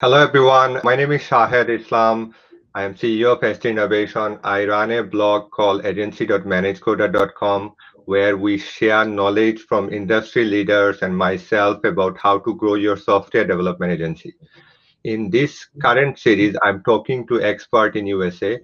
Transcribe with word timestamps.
Hello, 0.00 0.16
everyone. 0.16 0.80
My 0.84 0.94
name 0.94 1.10
is 1.10 1.22
Shahed 1.22 1.68
Islam. 1.68 2.32
I 2.72 2.84
am 2.84 2.94
CEO 2.94 3.32
of 3.32 3.40
SJ 3.40 3.70
Innovation. 3.70 4.38
I 4.44 4.64
run 4.64 4.92
a 4.92 5.02
blog 5.02 5.50
called 5.50 5.84
agency.managedcoder.com 5.84 7.74
where 8.04 8.36
we 8.36 8.58
share 8.58 9.04
knowledge 9.04 9.62
from 9.62 9.92
industry 9.92 10.44
leaders 10.44 11.02
and 11.02 11.18
myself 11.18 11.82
about 11.82 12.16
how 12.16 12.38
to 12.38 12.54
grow 12.54 12.74
your 12.74 12.96
software 12.96 13.44
development 13.44 13.90
agency. 13.90 14.36
In 15.02 15.30
this 15.30 15.66
current 15.82 16.16
series, 16.16 16.54
I'm 16.62 16.84
talking 16.84 17.26
to 17.26 17.42
expert 17.42 17.96
in 17.96 18.06
USA 18.06 18.56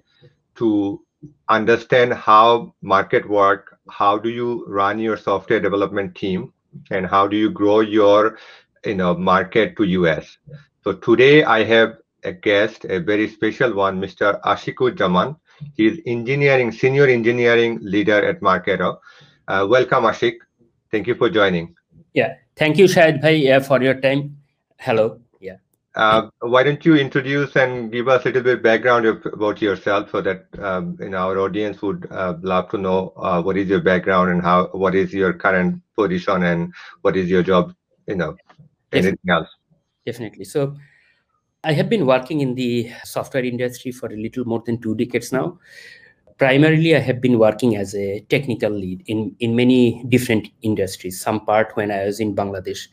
to 0.55 1.01
understand 1.49 2.13
how 2.13 2.73
market 2.81 3.27
work, 3.27 3.77
how 3.89 4.17
do 4.17 4.29
you 4.29 4.63
run 4.69 4.99
your 4.99 5.17
software 5.17 5.59
development 5.59 6.15
team, 6.15 6.53
and 6.91 7.05
how 7.05 7.27
do 7.27 7.35
you 7.35 7.49
grow 7.49 7.81
your 7.81 8.37
you 8.85 8.95
know 8.95 9.13
market 9.17 9.75
to 9.75 9.83
US. 9.83 10.37
So 10.85 10.93
today 10.93 11.43
I 11.43 11.63
have 11.63 11.97
a 12.23 12.31
guest, 12.31 12.85
a 12.85 12.99
very 12.99 13.27
special 13.27 13.73
one, 13.73 13.99
Mr. 13.99 14.39
Ashik 14.41 14.75
Uzzaman. 14.75 15.35
He 15.73 15.87
is 15.87 15.99
engineering, 16.05 16.71
senior 16.71 17.07
engineering 17.07 17.79
leader 17.81 18.23
at 18.23 18.41
Marketo. 18.41 18.99
Uh, 19.47 19.65
welcome, 19.67 20.03
Ashik. 20.03 20.35
Thank 20.91 21.07
you 21.07 21.15
for 21.15 21.27
joining. 21.27 21.73
Yeah, 22.13 22.35
thank 22.55 22.77
you, 22.77 22.85
Shahid 22.85 23.19
Bhai, 23.19 23.51
uh, 23.51 23.61
for 23.61 23.81
your 23.81 23.95
time. 23.95 24.37
Hello. 24.77 25.19
Yeah. 25.39 25.55
Uh, 25.95 26.29
why 26.41 26.61
don't 26.61 26.85
you 26.85 26.95
introduce 26.95 27.55
and 27.55 27.91
give 27.91 28.07
us 28.07 28.21
a 28.21 28.27
little 28.27 28.43
bit 28.43 28.61
background 28.61 29.07
of, 29.07 29.25
about 29.25 29.63
yourself 29.63 30.11
so 30.11 30.21
that 30.21 30.45
um, 30.59 30.97
know, 30.99 31.17
our 31.17 31.39
audience 31.39 31.81
would 31.81 32.07
uh, 32.11 32.35
love 32.43 32.69
to 32.69 32.77
know 32.77 33.11
uh, 33.17 33.41
what 33.41 33.57
is 33.57 33.67
your 33.67 33.81
background 33.81 34.29
and 34.29 34.39
how 34.39 34.67
what 34.67 34.93
is 34.93 35.11
your 35.11 35.33
current 35.33 35.81
position 35.95 36.43
and 36.43 36.71
what 37.01 37.17
is 37.17 37.27
your 37.27 37.41
job, 37.41 37.73
you 38.07 38.15
know, 38.15 38.35
anything 38.93 39.17
else 39.31 39.49
definitely. 40.05 40.45
So 40.45 40.75
I 41.63 41.73
have 41.73 41.89
been 41.89 42.05
working 42.05 42.41
in 42.41 42.53
the 42.53 42.91
software 43.03 43.43
industry 43.43 43.91
for 43.91 44.07
a 44.07 44.15
little 44.15 44.45
more 44.45 44.61
than 44.65 44.79
two 44.79 44.93
decades 44.95 45.31
now. 45.31 45.57
Primarily, 46.37 46.95
I 46.95 46.99
have 46.99 47.21
been 47.21 47.39
working 47.39 47.75
as 47.77 47.95
a 47.95 48.19
technical 48.29 48.69
lead 48.69 49.03
in, 49.07 49.35
in 49.39 49.55
many 49.55 50.03
different 50.09 50.49
industries. 50.61 51.19
Some 51.19 51.45
part 51.45 51.75
when 51.75 51.91
I 51.91 52.05
was 52.05 52.19
in 52.19 52.35
Bangladesh, 52.35 52.87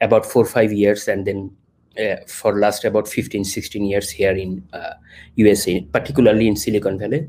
about 0.00 0.26
four 0.26 0.42
or 0.42 0.48
five 0.48 0.72
years, 0.72 1.08
and 1.08 1.26
then 1.26 1.56
uh, 1.98 2.16
for 2.26 2.58
last 2.58 2.84
about 2.84 3.08
15, 3.08 3.44
16 3.44 3.84
years 3.84 4.10
here 4.10 4.32
in 4.32 4.66
uh, 4.72 4.94
USA, 5.36 5.80
particularly 5.80 6.48
in 6.48 6.56
Silicon 6.56 6.98
Valley. 6.98 7.28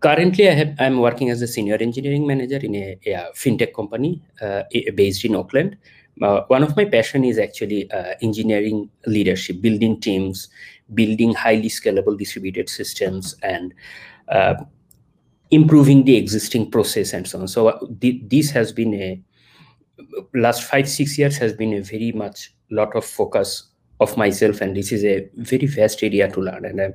Currently, 0.00 0.48
I 0.48 0.52
have, 0.52 0.74
I'm 0.78 1.00
working 1.00 1.28
as 1.30 1.42
a 1.42 1.48
senior 1.48 1.76
engineering 1.76 2.26
manager 2.26 2.58
in 2.58 2.74
a, 2.76 2.98
a 3.06 3.32
fintech 3.34 3.74
company 3.74 4.22
uh, 4.40 4.62
based 4.94 5.24
in 5.24 5.34
Oakland 5.34 5.76
uh, 6.22 6.42
one 6.48 6.62
of 6.62 6.76
my 6.76 6.84
passion 6.84 7.24
is 7.24 7.38
actually 7.38 7.90
uh, 7.90 8.14
engineering 8.22 8.90
leadership 9.06 9.60
building 9.60 10.00
teams 10.00 10.48
building 10.94 11.34
highly 11.34 11.68
scalable 11.68 12.16
distributed 12.18 12.68
systems 12.68 13.34
and 13.42 13.74
uh, 14.28 14.54
improving 15.50 16.04
the 16.04 16.16
existing 16.16 16.70
process 16.70 17.12
and 17.12 17.26
so 17.26 17.40
on. 17.40 17.48
So 17.48 17.68
uh, 17.68 17.78
th 18.00 18.22
this 18.28 18.50
has 18.50 18.72
been 18.72 18.94
a 18.94 19.20
last 20.34 20.62
five 20.64 20.88
six 20.88 21.18
years 21.18 21.36
has 21.38 21.52
been 21.52 21.74
a 21.74 21.82
very 21.82 22.12
much 22.12 22.54
lot 22.70 22.94
of 22.94 23.04
focus 23.04 23.68
of 24.00 24.16
myself 24.16 24.60
and 24.60 24.76
this 24.76 24.92
is 24.92 25.04
a 25.04 25.28
very 25.36 25.66
vast 25.66 26.02
area 26.02 26.30
to 26.30 26.40
learn 26.40 26.64
and 26.64 26.80
i'm 26.80 26.94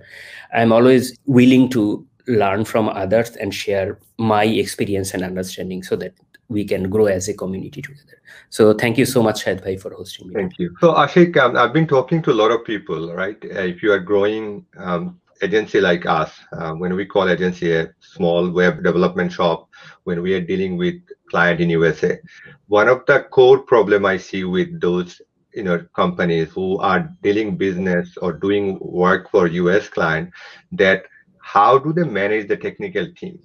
i'm 0.53 0.71
always 0.71 1.17
willing 1.25 1.69
to 1.69 2.05
learn 2.27 2.63
from 2.63 2.87
others 2.87 3.35
and 3.35 3.53
share 3.53 3.99
my 4.17 4.45
experience 4.45 5.13
and 5.13 5.23
understanding 5.23 5.83
so 5.83 5.95
that 5.95 6.13
we 6.49 6.65
can 6.65 6.89
grow 6.89 7.05
as 7.05 7.27
a 7.29 7.33
community 7.33 7.81
together. 7.81 8.21
So 8.49 8.73
thank 8.73 8.97
you 8.97 9.05
so 9.05 9.23
much, 9.23 9.45
Shahid 9.45 9.81
for 9.81 9.93
hosting 9.93 10.27
me. 10.27 10.35
Thank 10.35 10.59
you. 10.59 10.75
So 10.79 10.93
Ashik, 10.93 11.37
um, 11.37 11.57
I've 11.57 11.73
been 11.73 11.87
talking 11.87 12.21
to 12.23 12.31
a 12.31 12.33
lot 12.41 12.51
of 12.51 12.65
people, 12.65 13.13
right? 13.13 13.37
Uh, 13.43 13.61
if 13.61 13.81
you 13.81 13.91
are 13.91 13.99
growing 13.99 14.65
um, 14.77 15.19
agency 15.41 15.81
like 15.81 16.05
us, 16.05 16.31
uh, 16.53 16.73
when 16.73 16.95
we 16.95 17.05
call 17.05 17.29
agency 17.29 17.73
a 17.73 17.93
small 17.99 18.49
web 18.49 18.83
development 18.83 19.31
shop, 19.31 19.69
when 20.03 20.21
we 20.21 20.33
are 20.33 20.41
dealing 20.41 20.77
with 20.77 20.95
client 21.29 21.59
in 21.59 21.69
USA, 21.69 22.19
one 22.67 22.87
of 22.87 23.05
the 23.07 23.21
core 23.31 23.59
problem 23.59 24.05
I 24.05 24.17
see 24.17 24.43
with 24.43 24.79
those 24.79 25.21
you 25.53 25.63
know 25.63 25.85
companies 25.95 26.49
who 26.51 26.79
are 26.79 27.11
dealing 27.21 27.57
business 27.57 28.17
or 28.17 28.33
doing 28.33 28.79
work 28.81 29.29
for 29.29 29.47
US 29.47 29.87
client 29.87 30.31
that 30.71 31.03
how 31.39 31.77
do 31.77 31.93
they 31.93 32.03
manage 32.03 32.47
the 32.47 32.57
technical 32.57 33.11
team, 33.13 33.37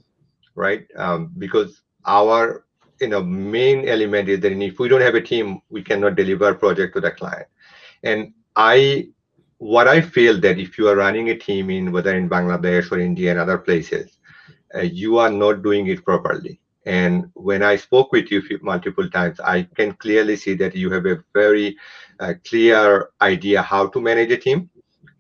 right? 0.54 0.86
Um, 0.96 1.32
because 1.36 1.82
our 2.06 2.64
you 3.00 3.08
know 3.08 3.22
main 3.22 3.88
element 3.88 4.28
is 4.28 4.40
that 4.40 4.52
if 4.52 4.78
we 4.78 4.88
don't 4.88 5.00
have 5.00 5.14
a 5.14 5.20
team 5.20 5.60
we 5.70 5.82
cannot 5.82 6.16
deliver 6.16 6.54
project 6.54 6.94
to 6.94 7.00
the 7.00 7.10
client. 7.10 7.46
And 8.02 8.32
i 8.56 9.08
what 9.58 9.88
i 9.88 10.00
feel 10.00 10.40
that 10.40 10.58
if 10.58 10.78
you 10.78 10.88
are 10.88 10.96
running 10.96 11.30
a 11.30 11.36
team 11.36 11.70
in 11.70 11.92
whether 11.92 12.14
in 12.16 12.28
bangladesh 12.28 12.90
or 12.92 12.98
india 12.98 13.30
and 13.30 13.40
other 13.40 13.58
places 13.58 14.18
uh, 14.74 14.80
you 14.80 15.18
are 15.18 15.30
not 15.30 15.62
doing 15.62 15.86
it 15.88 16.04
properly. 16.04 16.60
And 16.86 17.30
when 17.34 17.62
i 17.62 17.76
spoke 17.76 18.12
with 18.12 18.30
you 18.30 18.42
multiple 18.62 19.08
times 19.10 19.40
i 19.40 19.62
can 19.62 19.92
clearly 19.94 20.36
see 20.36 20.54
that 20.54 20.74
you 20.74 20.90
have 20.90 21.06
a 21.06 21.22
very 21.34 21.76
uh, 22.20 22.34
clear 22.48 23.10
idea 23.20 23.62
how 23.62 23.86
to 23.88 24.00
manage 24.00 24.30
a 24.32 24.36
team. 24.36 24.70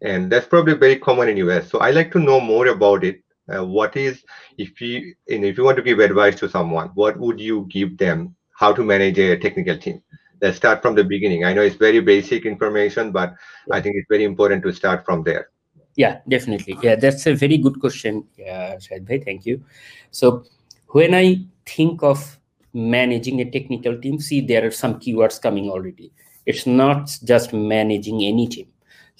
And 0.00 0.30
that's 0.30 0.46
probably 0.46 0.74
very 0.74 0.96
common 0.96 1.28
in 1.28 1.36
us 1.50 1.70
so 1.70 1.80
i 1.80 1.90
like 1.90 2.12
to 2.12 2.20
know 2.20 2.40
more 2.40 2.68
about 2.68 3.04
it 3.04 3.20
uh, 3.54 3.64
what 3.64 3.96
is 3.96 4.22
if 4.58 4.80
you 4.80 5.14
if 5.26 5.56
you 5.58 5.64
want 5.64 5.76
to 5.76 5.82
give 5.82 5.98
advice 6.00 6.36
to 6.36 6.48
someone 6.48 6.88
what 6.94 7.18
would 7.18 7.40
you 7.40 7.66
give 7.70 7.96
them? 7.98 8.34
How 8.54 8.72
to 8.72 8.82
manage 8.82 9.18
a 9.18 9.36
technical 9.36 9.76
team? 9.78 10.02
Let's 10.42 10.56
start 10.56 10.82
from 10.82 10.94
the 10.94 11.04
beginning. 11.04 11.44
I 11.44 11.52
know 11.52 11.62
it's 11.62 11.76
very 11.76 12.00
basic 12.00 12.44
information 12.44 13.12
but 13.12 13.34
i 13.70 13.80
think 13.80 13.96
it's 13.96 14.08
very 14.08 14.24
important 14.24 14.62
to 14.64 14.72
start 14.72 15.04
from 15.04 15.22
there. 15.22 15.50
Yeah 15.96 16.20
definitely. 16.28 16.78
Yeah 16.82 16.96
that's 16.96 17.26
a 17.26 17.34
very 17.34 17.58
good 17.58 17.80
question 17.80 18.24
yeah 18.36 18.76
Shahid 18.76 19.24
thank 19.24 19.46
you. 19.46 19.64
So 20.10 20.44
when 20.88 21.14
i 21.14 21.40
think 21.66 22.02
of 22.02 22.38
managing 22.72 23.40
a 23.40 23.50
technical 23.50 23.98
team 24.00 24.18
see 24.20 24.40
there 24.40 24.66
are 24.66 24.70
some 24.70 24.94
keywords 25.00 25.40
coming 25.40 25.70
already. 25.70 26.12
It's 26.46 26.66
not 26.66 27.10
just 27.24 27.52
managing 27.52 28.24
any 28.24 28.48
team 28.48 28.68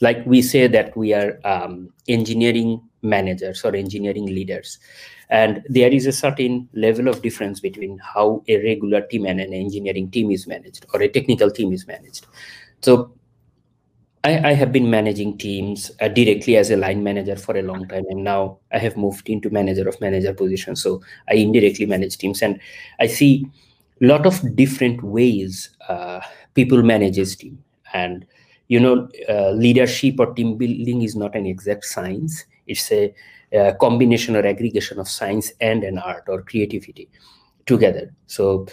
like 0.00 0.24
we 0.26 0.42
say 0.42 0.66
that 0.66 0.96
we 0.96 1.12
are 1.12 1.40
um, 1.44 1.92
engineering 2.08 2.80
managers 3.02 3.64
or 3.64 3.74
engineering 3.74 4.26
leaders. 4.26 4.78
And 5.30 5.62
there 5.68 5.90
is 5.90 6.06
a 6.06 6.12
certain 6.12 6.68
level 6.72 7.08
of 7.08 7.22
difference 7.22 7.60
between 7.60 7.98
how 7.98 8.42
a 8.48 8.56
regular 8.62 9.02
team 9.02 9.26
and 9.26 9.40
an 9.40 9.52
engineering 9.52 10.10
team 10.10 10.30
is 10.30 10.46
managed 10.46 10.86
or 10.94 11.02
a 11.02 11.08
technical 11.08 11.50
team 11.50 11.72
is 11.72 11.86
managed. 11.86 12.26
So 12.80 13.12
I, 14.24 14.50
I 14.50 14.52
have 14.54 14.72
been 14.72 14.90
managing 14.90 15.36
teams 15.36 15.90
uh, 16.00 16.08
directly 16.08 16.56
as 16.56 16.70
a 16.70 16.76
line 16.76 17.04
manager 17.04 17.36
for 17.36 17.56
a 17.56 17.62
long 17.62 17.86
time 17.86 18.04
and 18.08 18.24
now 18.24 18.58
i 18.72 18.78
have 18.78 18.96
moved 18.96 19.28
into 19.28 19.48
manager 19.48 19.88
of 19.88 20.00
manager 20.00 20.34
position 20.34 20.74
so 20.74 21.00
i 21.30 21.34
indirectly 21.34 21.86
manage 21.86 22.18
teams 22.18 22.42
and 22.42 22.58
i 22.98 23.06
see 23.06 23.46
a 24.00 24.06
lot 24.06 24.26
of 24.26 24.56
different 24.56 25.02
ways 25.02 25.70
uh, 25.88 26.20
people 26.54 26.82
manage 26.82 27.18
a 27.18 27.26
team. 27.26 27.62
And 27.92 28.26
you 28.68 28.80
know 28.80 29.08
uh, 29.28 29.50
leadership 29.50 30.16
or 30.18 30.32
team 30.34 30.56
building 30.56 31.02
is 31.02 31.16
not 31.16 31.34
an 31.34 31.46
exact 31.46 31.84
science. 31.84 32.44
It's 32.66 32.90
a, 32.92 33.14
a, 33.52 33.74
combination 33.74 34.36
or 34.36 34.46
aggregation 34.46 34.98
of 34.98 35.08
science 35.08 35.52
and 35.60 35.84
an 35.84 35.98
art 35.98 36.24
or 36.28 36.42
creativity 36.42 37.08
together. 37.66 38.14
So 38.26 38.66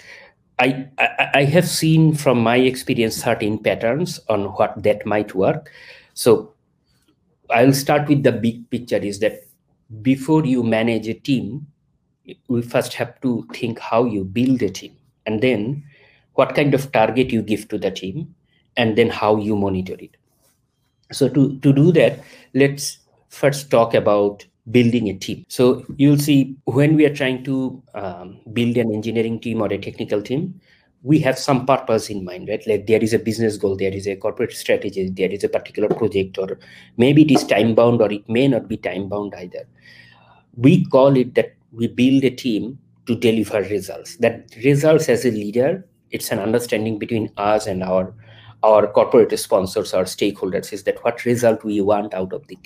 I, 0.59 0.87
I, 0.97 1.29
I 1.33 1.43
have 1.45 1.67
seen 1.67 2.13
from 2.13 2.39
my 2.39 2.57
experience 2.57 3.15
certain 3.15 3.57
patterns 3.57 4.19
on 4.29 4.45
what 4.53 4.83
that 4.83 5.05
might 5.05 5.33
work. 5.33 5.71
So 6.13 6.55
i'll 7.51 7.73
start 7.73 8.07
with 8.07 8.23
the 8.23 8.31
big 8.31 8.69
picture 8.69 8.97
is 8.97 9.19
that 9.19 9.41
before 10.01 10.45
you 10.45 10.63
manage 10.63 11.07
a 11.07 11.13
team 11.13 11.65
we 12.47 12.61
first 12.61 12.93
have 12.93 13.19
to 13.21 13.45
think 13.53 13.79
how 13.79 14.03
you 14.03 14.23
build 14.23 14.61
a 14.63 14.69
team 14.69 14.95
and 15.25 15.41
then 15.41 15.83
what 16.33 16.55
kind 16.55 16.73
of 16.73 16.91
target 16.91 17.31
you 17.31 17.41
give 17.41 17.67
to 17.67 17.77
the 17.77 17.91
team 17.91 18.33
and 18.77 18.97
then 18.97 19.09
how 19.09 19.37
you 19.37 19.55
monitor 19.55 19.95
it. 19.99 20.17
So 21.11 21.29
to 21.29 21.59
to 21.59 21.73
do 21.73 21.91
that 21.93 22.23
let's 22.53 22.99
first 23.29 23.69
talk 23.69 23.93
about 23.93 24.45
building 24.71 25.09
a 25.09 25.13
team. 25.13 25.45
So 25.47 25.85
you'll 25.97 26.17
see 26.17 26.55
when 26.65 26.95
we 26.95 27.05
are 27.05 27.13
trying 27.13 27.43
to 27.43 27.83
um, 27.93 28.39
build 28.53 28.77
an 28.77 28.93
engineering 28.93 29.39
team 29.39 29.61
or 29.61 29.71
a 29.71 29.77
technical 29.77 30.21
team 30.21 30.59
we 31.03 31.19
have 31.19 31.37
some 31.37 31.67
purpose 31.67 32.09
in 32.09 32.25
mind 32.25 32.49
right? 32.49 32.65
Like 32.65 32.87
there 32.87 33.03
is 33.03 33.13
a 33.13 33.19
business 33.19 33.57
goal 33.57 33.75
there 33.75 33.93
is 33.93 34.07
a 34.07 34.15
corporate 34.15 34.53
strategy 34.53 35.09
there 35.09 35.29
is 35.29 35.43
a 35.43 35.49
particular 35.49 35.87
project 35.89 36.37
or 36.39 36.59
maybe 36.97 37.21
it 37.21 37.31
is 37.31 37.43
time 37.43 37.75
bound 37.75 38.01
or 38.01 38.11
it 38.11 38.27
may 38.27 38.47
not 38.47 38.67
be 38.67 38.77
time 38.77 39.07
bound 39.07 39.35
either. 39.35 39.67
We 40.57 40.85
call 40.85 41.15
it 41.15 41.35
that 41.35 41.53
we 41.71 41.87
build 41.87 42.23
a 42.23 42.31
team 42.31 42.79
to 43.05 43.15
deliver 43.15 43.61
results. 43.61 44.15
That 44.17 44.49
results 44.63 45.09
as 45.09 45.25
a 45.25 45.31
leader 45.31 45.85
it's 46.11 46.31
an 46.31 46.39
understanding 46.39 46.97
between 46.97 47.31
us 47.37 47.67
and 47.67 47.83
our 47.83 48.13
our 48.65 48.87
corporate 48.87 49.37
sponsors 49.39 49.93
or 49.93 50.03
stakeholders 50.03 50.73
is 50.73 50.83
that 50.83 51.03
what 51.03 51.25
result 51.25 51.63
we 51.63 51.81
want 51.81 52.13
out 52.13 52.33
of 52.33 52.47
the 52.47 52.57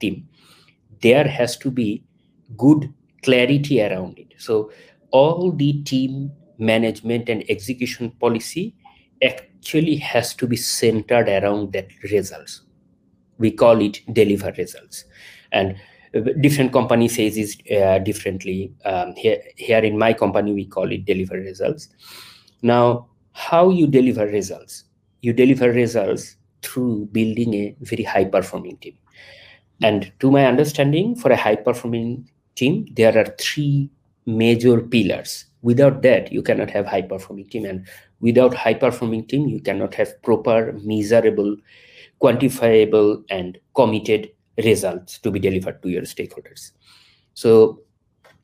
team. 0.00 0.28
There 1.02 1.26
has 1.26 1.56
to 1.58 1.70
be 1.70 2.04
good 2.56 2.92
clarity 3.24 3.82
around 3.82 4.18
it. 4.18 4.34
So 4.38 4.70
all 5.10 5.52
the 5.52 5.82
team 5.82 6.30
management 6.58 7.28
and 7.28 7.44
execution 7.48 8.10
policy 8.20 8.74
actually 9.22 9.96
has 9.96 10.34
to 10.34 10.46
be 10.46 10.56
centered 10.56 11.28
around 11.28 11.72
that 11.72 11.88
results. 12.12 12.62
we 13.38 13.50
call 13.50 13.80
it 13.80 14.00
deliver 14.12 14.52
results 14.58 15.04
and 15.52 15.76
different 16.40 16.72
company 16.72 17.08
says 17.08 17.36
it 17.36 17.52
uh, 17.76 17.98
differently 18.00 18.72
um, 18.84 19.14
here, 19.14 19.40
here 19.56 19.78
in 19.78 19.96
my 19.98 20.12
company 20.12 20.52
we 20.52 20.64
call 20.64 20.90
it 20.90 21.04
deliver 21.04 21.36
results 21.36 21.88
now 22.62 23.06
how 23.32 23.70
you 23.70 23.86
deliver 23.86 24.26
results 24.26 24.84
you 25.20 25.32
deliver 25.32 25.70
results 25.70 26.36
through 26.62 27.08
building 27.12 27.54
a 27.54 27.76
very 27.80 28.02
high 28.02 28.24
performing 28.24 28.76
team. 28.78 28.96
And 29.82 30.12
to 30.20 30.30
my 30.30 30.46
understanding 30.46 31.14
for 31.14 31.30
a 31.30 31.36
high 31.36 31.56
performing 31.56 32.28
team 32.54 32.86
there 32.92 33.16
are 33.16 33.36
three 33.40 33.90
major 34.26 34.80
pillars. 34.80 35.46
Without 35.62 36.02
that 36.02 36.32
you 36.32 36.42
cannot 36.42 36.70
have 36.70 36.86
high 36.86 37.02
performing 37.02 37.48
team. 37.48 37.64
And 37.64 37.86
without 38.20 38.54
high 38.54 38.74
performing 38.74 39.26
team 39.26 39.48
you 39.48 39.60
cannot 39.60 39.94
have 39.94 40.20
proper 40.22 40.72
measurable 40.82 41.56
quantifiable 42.20 43.22
and 43.30 43.58
committed 43.74 44.30
results 44.64 45.18
to 45.18 45.30
be 45.30 45.38
delivered 45.38 45.80
to 45.82 45.88
your 45.88 46.02
stakeholders. 46.02 46.72
So 47.34 47.82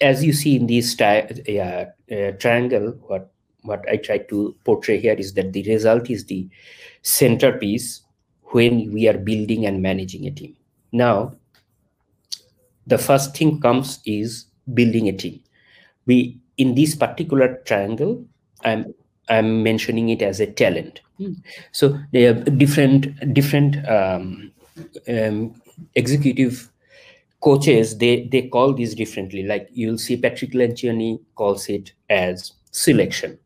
as 0.00 0.24
you 0.24 0.32
see 0.32 0.56
in 0.56 0.66
this 0.66 1.00
uh, 1.00 1.86
uh, 2.12 2.30
triangle 2.38 2.92
what 3.06 3.33
what 3.64 3.84
i 3.88 3.96
try 3.96 4.18
to 4.18 4.54
portray 4.64 4.98
here 4.98 5.14
is 5.14 5.34
that 5.34 5.52
the 5.52 5.62
result 5.68 6.10
is 6.10 6.24
the 6.26 6.48
centerpiece 7.02 8.04
when 8.54 8.92
we 8.92 9.08
are 9.08 9.18
building 9.18 9.66
and 9.66 9.82
managing 9.82 10.26
a 10.26 10.30
team. 10.30 10.56
Now 10.92 11.34
the 12.86 12.98
first 12.98 13.36
thing 13.36 13.60
comes 13.60 14.00
is 14.06 14.46
building 14.72 15.08
a 15.08 15.12
team. 15.12 15.40
We 16.06 16.38
in 16.56 16.74
this 16.74 16.94
particular 16.94 17.60
triangle 17.66 18.24
i'm 18.62 18.94
i'm 19.28 19.62
mentioning 19.62 20.10
it 20.10 20.22
as 20.22 20.40
a 20.40 20.46
talent. 20.46 21.00
So 21.72 21.98
they 22.12 22.22
have 22.22 22.58
different 22.58 23.34
different 23.34 23.76
um, 23.88 24.52
um, 25.08 25.60
executive 25.94 26.70
coaches 27.40 27.98
they 27.98 28.28
they 28.28 28.48
call 28.48 28.72
these 28.72 28.94
differently. 28.94 29.42
Like 29.42 29.68
you'll 29.72 29.98
see 29.98 30.16
patrick 30.16 30.52
lencioni 30.52 31.20
calls 31.34 31.68
it 31.68 31.92
as 32.08 32.52
selection 32.70 33.38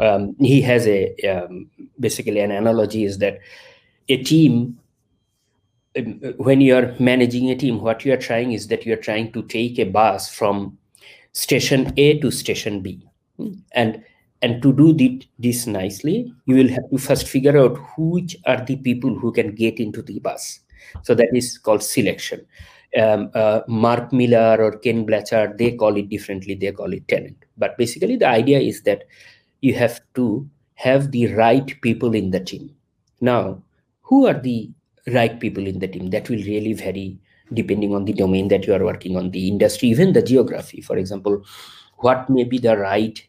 um, 0.00 0.36
he 0.38 0.60
has 0.60 0.86
a 0.86 1.14
um, 1.22 1.70
basically 1.98 2.40
an 2.40 2.50
analogy 2.50 3.04
is 3.04 3.18
that 3.18 3.38
a 4.08 4.22
team 4.22 4.78
um, 5.96 6.20
when 6.36 6.60
you 6.60 6.76
are 6.76 6.94
managing 6.98 7.50
a 7.50 7.56
team 7.56 7.80
what 7.80 8.04
you 8.04 8.12
are 8.12 8.18
trying 8.18 8.52
is 8.52 8.68
that 8.68 8.86
you 8.86 8.92
are 8.92 9.04
trying 9.08 9.32
to 9.32 9.42
take 9.44 9.78
a 9.78 9.84
bus 9.84 10.28
from 10.32 10.78
station 11.32 11.92
a 11.96 12.18
to 12.20 12.30
station 12.30 12.80
b. 12.80 13.04
And 13.72 14.02
and 14.42 14.62
to 14.62 14.72
do 14.72 15.18
this 15.38 15.66
nicely 15.66 16.32
you 16.46 16.56
will 16.56 16.68
have 16.68 16.90
to 16.90 16.98
first 16.98 17.28
figure 17.28 17.58
out 17.58 17.78
which 17.96 18.36
are 18.46 18.64
the 18.64 18.76
people 18.76 19.14
who 19.14 19.32
can 19.32 19.54
get 19.54 19.80
into 19.80 20.02
the 20.02 20.18
bus. 20.20 20.60
So 21.02 21.14
that 21.14 21.28
is 21.32 21.58
called 21.58 21.82
selection. 21.82 22.46
Um, 22.98 23.30
uh, 23.34 23.60
mark 23.68 24.14
miller 24.14 24.56
or 24.58 24.78
ken 24.78 25.04
blanchard 25.04 25.58
they 25.58 25.72
call 25.72 25.94
it 25.98 26.08
differently 26.08 26.54
they 26.54 26.72
call 26.72 26.90
it 26.90 27.06
talent 27.06 27.36
but 27.58 27.76
basically 27.76 28.16
the 28.16 28.26
idea 28.26 28.58
is 28.60 28.80
that 28.84 29.02
you 29.60 29.74
have 29.74 30.00
to 30.14 30.48
have 30.74 31.10
the 31.10 31.32
right 31.34 31.80
people 31.80 32.14
in 32.14 32.30
the 32.30 32.40
team. 32.40 32.74
Now 33.20 33.62
who 34.02 34.26
are 34.26 34.38
the 34.38 34.70
right 35.08 35.38
people 35.38 35.66
in 35.66 35.78
the 35.78 35.88
team? 35.88 36.10
That 36.10 36.28
will 36.28 36.42
really 36.42 36.72
vary 36.72 37.18
depending 37.52 37.94
on 37.94 38.04
the 38.04 38.12
domain 38.12 38.48
that 38.48 38.66
you 38.66 38.74
are 38.74 38.84
working 38.84 39.16
on 39.16 39.30
the 39.30 39.48
industry 39.48 39.88
even 39.88 40.12
the 40.12 40.22
geography. 40.22 40.80
For 40.80 40.96
example 40.96 41.44
what 41.98 42.28
may 42.30 42.44
be 42.44 42.58
the 42.58 42.76
right 42.76 43.20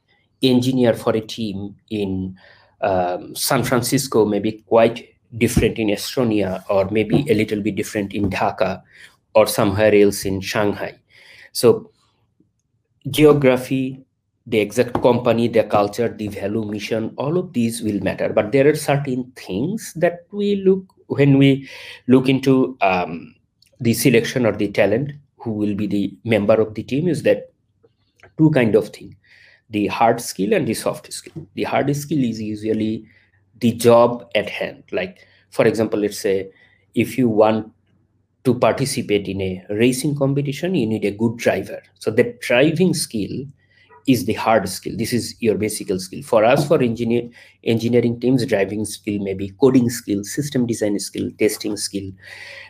engineer 0.44 0.94
for 0.94 1.16
a 1.16 1.22
team 1.22 1.76
in 1.90 2.38
um, 2.82 3.36
san 3.36 3.64
francisco 3.64 4.26
may 4.26 4.40
be 4.40 4.64
quite 4.68 5.16
different 5.38 5.78
in 5.78 5.88
estonia 5.88 6.64
or 6.70 6.90
maybe 6.92 7.26
a 7.30 7.34
little 7.34 7.62
bit 7.62 7.76
different 7.76 8.14
in 8.14 8.30
dhaka 8.30 8.82
or 9.36 9.48
somewhere 9.48 9.94
else 9.94 10.26
in 10.26 10.42
shanghai. 10.42 11.00
So 11.52 11.92
geography 13.10 14.04
the 14.48 14.60
exact 14.60 15.02
company, 15.02 15.48
the 15.48 15.64
culture, 15.64 16.10
the 16.10 16.28
value, 16.28 16.66
mission, 16.66 17.14
all 17.18 17.38
of 17.38 17.54
these 17.54 17.82
will 17.82 18.00
matter. 18.02 18.30
But 18.30 18.52
there 18.52 18.68
are 18.68 18.76
certain 18.76 19.32
things 19.36 19.94
that 19.96 20.26
we 20.32 20.56
look 20.58 20.84
when 21.08 21.38
we 21.38 21.68
look 22.08 22.30
into 22.30 22.78
um, 22.82 23.36
the 23.80 23.94
selection 23.94 24.46
or 24.46 24.52
the 24.52 24.70
talent 24.70 25.12
who 25.38 25.52
will 25.54 25.76
be 25.76 25.88
the 25.88 26.18
member 26.24 26.56
of 26.56 26.74
the 26.76 26.84
team 26.84 27.08
is 27.08 27.24
that 27.24 27.52
two 28.38 28.50
kind 28.52 28.76
of 28.76 28.90
thing. 28.90 29.16
The 29.70 29.88
hard 29.88 30.22
skill 30.22 30.54
and 30.54 30.68
the 30.68 30.74
soft 30.74 31.12
skill. 31.14 31.48
The 31.54 31.64
hard 31.64 31.96
skill 31.96 32.24
is 32.24 32.42
usually 32.42 33.06
the 33.60 33.74
job 33.74 34.30
at 34.36 34.50
hand. 34.50 34.84
Like 34.92 35.28
for 35.52 35.66
example 35.66 36.00
let's 36.00 36.20
say 36.20 36.52
if 36.96 37.18
you 37.18 37.30
want 37.30 37.72
to 38.46 38.54
participate 38.56 39.28
in 39.28 39.42
a 39.42 39.66
racing 39.70 40.16
competition 40.16 40.76
you 40.76 40.88
need 40.88 41.06
a 41.06 41.12
good 41.12 41.38
driver. 41.38 41.82
So 42.00 42.12
the 42.12 42.36
driving 42.42 42.94
skill 42.94 43.46
is 44.08 44.26
the 44.26 44.34
hard 44.34 44.68
skill. 44.70 44.96
This 44.98 45.14
is 45.14 45.36
your 45.40 45.56
basic 45.56 45.92
skill. 46.00 46.22
For 46.24 46.44
us, 46.44 46.68
for 46.68 46.82
engineer 46.82 47.30
engineering 47.64 48.20
teams, 48.20 48.46
driving 48.46 48.86
skill 48.86 49.20
maybe 49.20 49.50
coding 49.60 49.90
skill, 49.90 50.24
system 50.24 50.66
design 50.66 50.98
skill, 51.00 51.30
testing 51.40 51.78
skill, 51.78 52.12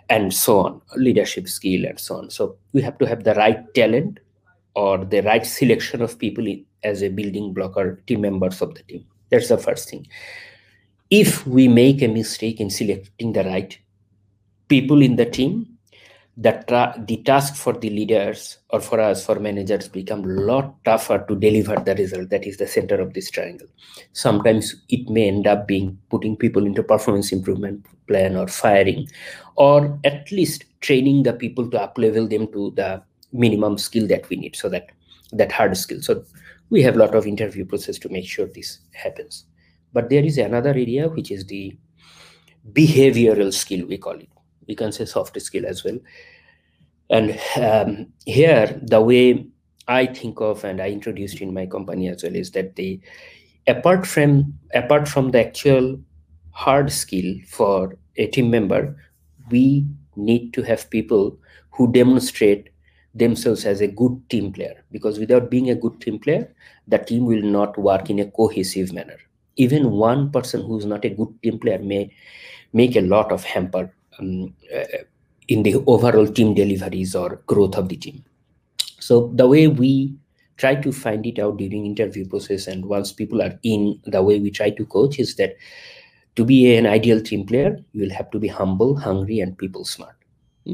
and 0.09 0.33
so 0.33 0.59
on, 0.59 0.81
leadership 0.97 1.47
skill, 1.47 1.85
and 1.85 1.99
so 1.99 2.17
on. 2.17 2.29
So 2.29 2.57
we 2.73 2.81
have 2.81 2.97
to 2.99 3.07
have 3.07 3.23
the 3.23 3.35
right 3.35 3.73
talent 3.73 4.19
or 4.75 5.03
the 5.03 5.21
right 5.21 5.45
selection 5.45 6.01
of 6.01 6.17
people 6.17 6.45
as 6.83 7.01
a 7.01 7.09
building 7.09 7.53
block 7.53 7.77
or 7.77 8.01
team 8.07 8.21
members 8.21 8.61
of 8.61 8.75
the 8.75 8.83
team. 8.83 9.05
That's 9.29 9.49
the 9.49 9.57
first 9.57 9.89
thing. 9.89 10.07
If 11.09 11.45
we 11.45 11.67
make 11.67 12.01
a 12.01 12.07
mistake 12.07 12.59
in 12.59 12.69
selecting 12.69 13.33
the 13.33 13.43
right 13.43 13.77
people 14.67 15.01
in 15.01 15.15
the 15.15 15.25
team, 15.25 15.78
the, 16.41 16.93
the 17.05 17.17
task 17.23 17.55
for 17.55 17.73
the 17.73 17.89
leaders 17.89 18.59
or 18.69 18.79
for 18.79 19.01
us 19.01 19.25
for 19.25 19.39
managers 19.39 19.89
become 19.89 20.23
a 20.23 20.27
lot 20.27 20.73
tougher 20.85 21.25
to 21.27 21.35
deliver 21.35 21.75
the 21.75 21.93
result 21.95 22.29
that 22.29 22.47
is 22.47 22.55
the 22.55 22.67
center 22.67 22.95
of 22.95 23.13
this 23.13 23.29
triangle. 23.29 23.67
Sometimes 24.13 24.73
it 24.87 25.09
may 25.09 25.27
end 25.27 25.47
up 25.47 25.67
being 25.67 25.97
putting 26.09 26.37
people 26.37 26.65
into 26.65 26.81
performance 26.81 27.33
improvement 27.33 27.85
plan 28.07 28.37
or 28.37 28.47
firing 28.47 29.05
or 29.57 29.99
at 30.05 30.31
least 30.31 30.63
training 30.79 31.23
the 31.23 31.33
people 31.33 31.69
to 31.69 31.77
uplevel 31.77 32.29
them 32.29 32.47
to 32.53 32.71
the 32.77 33.03
minimum 33.33 33.77
skill 33.77 34.07
that 34.07 34.27
we 34.29 34.37
need 34.37 34.55
so 34.55 34.69
that 34.69 34.87
that 35.33 35.51
hard 35.51 35.75
skill. 35.75 36.01
So 36.01 36.23
we 36.69 36.81
have 36.83 36.95
a 36.95 36.99
lot 36.99 37.15
of 37.15 37.27
interview 37.27 37.65
process 37.65 37.99
to 37.99 38.09
make 38.09 38.25
sure 38.25 38.47
this 38.47 38.79
happens. 38.93 39.45
But 39.91 40.09
there 40.09 40.23
is 40.23 40.37
another 40.37 40.69
area 40.69 41.09
which 41.09 41.31
is 41.31 41.45
the 41.47 41.75
behavioral 42.71 43.53
skill 43.53 43.85
we 43.85 43.97
call 43.97 44.13
it 44.13 44.29
we 44.69 44.75
can 44.75 44.93
say 44.93 45.03
soft 45.03 45.41
skill 45.41 45.65
as 45.65 45.83
well. 45.83 45.99
And 47.09 47.39
um, 47.57 48.13
here 48.25 48.79
the 48.83 49.01
way 49.01 49.47
i 49.87 50.05
think 50.05 50.39
of 50.39 50.63
and 50.63 50.79
i 50.79 50.87
introduced 50.87 51.41
in 51.41 51.51
my 51.51 51.65
company 51.65 52.07
as 52.07 52.21
well 52.21 52.35
is 52.35 52.51
that 52.51 52.75
the 52.75 52.99
apart 53.67 54.05
from 54.05 54.53
apart 54.75 55.07
from 55.07 55.31
the 55.31 55.39
actual 55.43 55.99
hard 56.51 56.91
skill 56.91 57.33
for 57.47 57.97
a 58.17 58.27
team 58.27 58.51
member 58.51 58.95
we 59.49 59.87
need 60.15 60.53
to 60.53 60.61
have 60.61 60.89
people 60.91 61.37
who 61.71 61.91
demonstrate 61.91 62.69
themselves 63.15 63.65
as 63.65 63.81
a 63.81 63.87
good 63.87 64.21
team 64.29 64.51
player. 64.51 64.83
Because 64.91 65.17
without 65.17 65.49
being 65.49 65.69
a 65.69 65.75
good 65.75 65.99
team 66.01 66.19
player 66.19 66.53
the 66.87 66.97
team 66.97 67.25
will 67.25 67.41
not 67.41 67.77
work 67.77 68.09
in 68.09 68.19
a 68.19 68.29
cohesive 68.29 68.93
manner. 68.93 69.17
Even 69.55 69.91
one 69.91 70.31
person 70.31 70.61
who's 70.61 70.85
not 70.85 71.05
a 71.05 71.09
good 71.09 71.33
team 71.41 71.59
player 71.59 71.79
may 71.79 72.13
make 72.73 72.95
a 72.95 73.01
lot 73.01 73.31
of 73.31 73.43
hamper 73.43 73.93
um, 74.19 74.53
uh, 74.73 75.03
in 75.47 75.63
the 75.63 75.75
overall 75.87 76.27
team 76.27 76.53
deliveries 76.53 77.15
or 77.15 77.41
growth 77.47 77.75
of 77.75 77.89
the 77.89 77.97
team. 77.97 78.23
So 78.99 79.31
the 79.33 79.47
way 79.47 79.67
we 79.67 80.13
try 80.57 80.75
to 80.75 80.91
find 80.91 81.25
it 81.25 81.39
out 81.39 81.57
during 81.57 81.85
interview 81.85 82.27
process 82.27 82.67
and 82.67 82.85
once 82.85 83.11
people 83.11 83.41
are 83.41 83.57
in, 83.63 83.99
the 84.05 84.21
way 84.21 84.39
we 84.39 84.51
try 84.51 84.69
to 84.71 84.85
coach 84.85 85.17
is 85.17 85.35
that 85.35 85.55
to 86.35 86.45
be 86.45 86.75
an 86.75 86.85
ideal 86.85 87.21
team 87.21 87.45
player, 87.45 87.77
you 87.93 88.01
will 88.01 88.13
have 88.13 88.29
to 88.31 88.39
be 88.39 88.47
humble, 88.47 88.97
hungry, 88.97 89.39
and 89.39 89.57
people 89.57 89.83
smart. 89.85 90.15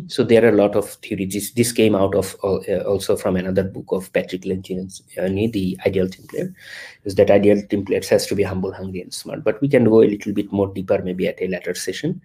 So 0.08 0.24
there 0.24 0.44
are 0.44 0.50
a 0.50 0.56
lot 0.56 0.76
of 0.76 0.90
theories. 0.96 1.54
This, 1.54 1.72
came 1.72 1.96
out 1.96 2.16
of 2.16 2.36
uh, 2.44 2.84
also 2.84 3.16
from 3.16 3.36
another 3.36 3.64
book 3.64 3.86
of 3.92 4.12
Patrick 4.12 4.42
Lencioni, 4.42 5.52
the 5.52 5.78
ideal 5.86 6.10
team 6.10 6.28
player, 6.28 6.54
is 7.06 7.16
that 7.16 7.32
ideal 7.32 7.62
team 7.70 7.86
player 7.86 8.02
has 8.10 8.26
to 8.28 8.36
be 8.36 8.44
humble, 8.44 8.74
hungry, 8.74 9.02
and 9.02 9.14
smart. 9.14 9.44
But 9.44 9.62
we 9.62 9.70
can 9.70 9.86
go 9.86 10.02
a 10.02 10.10
little 10.10 10.34
bit 10.34 10.52
more 10.52 10.74
deeper 10.74 11.02
maybe 11.02 11.28
at 11.28 11.42
a 11.42 11.48
later 11.48 11.74
session. 11.76 12.22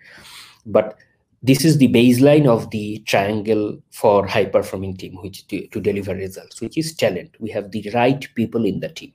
But 0.67 0.99
this 1.43 1.65
is 1.65 1.79
the 1.79 1.89
baseline 1.89 2.47
of 2.47 2.71
the 2.71 2.99
triangle 3.07 3.81
for 3.91 4.27
high 4.27 4.45
performing 4.45 4.97
team 4.97 5.17
which 5.23 5.47
to, 5.49 5.67
to, 5.69 5.81
deliver 5.81 6.15
results 6.15 6.61
which 6.61 6.77
is 6.77 6.95
talent 6.95 7.35
we 7.41 7.51
have 7.51 7.71
the 7.71 7.91
right 7.95 8.29
people 8.35 8.65
in 8.65 8.81
the 8.81 8.89
team 8.89 9.13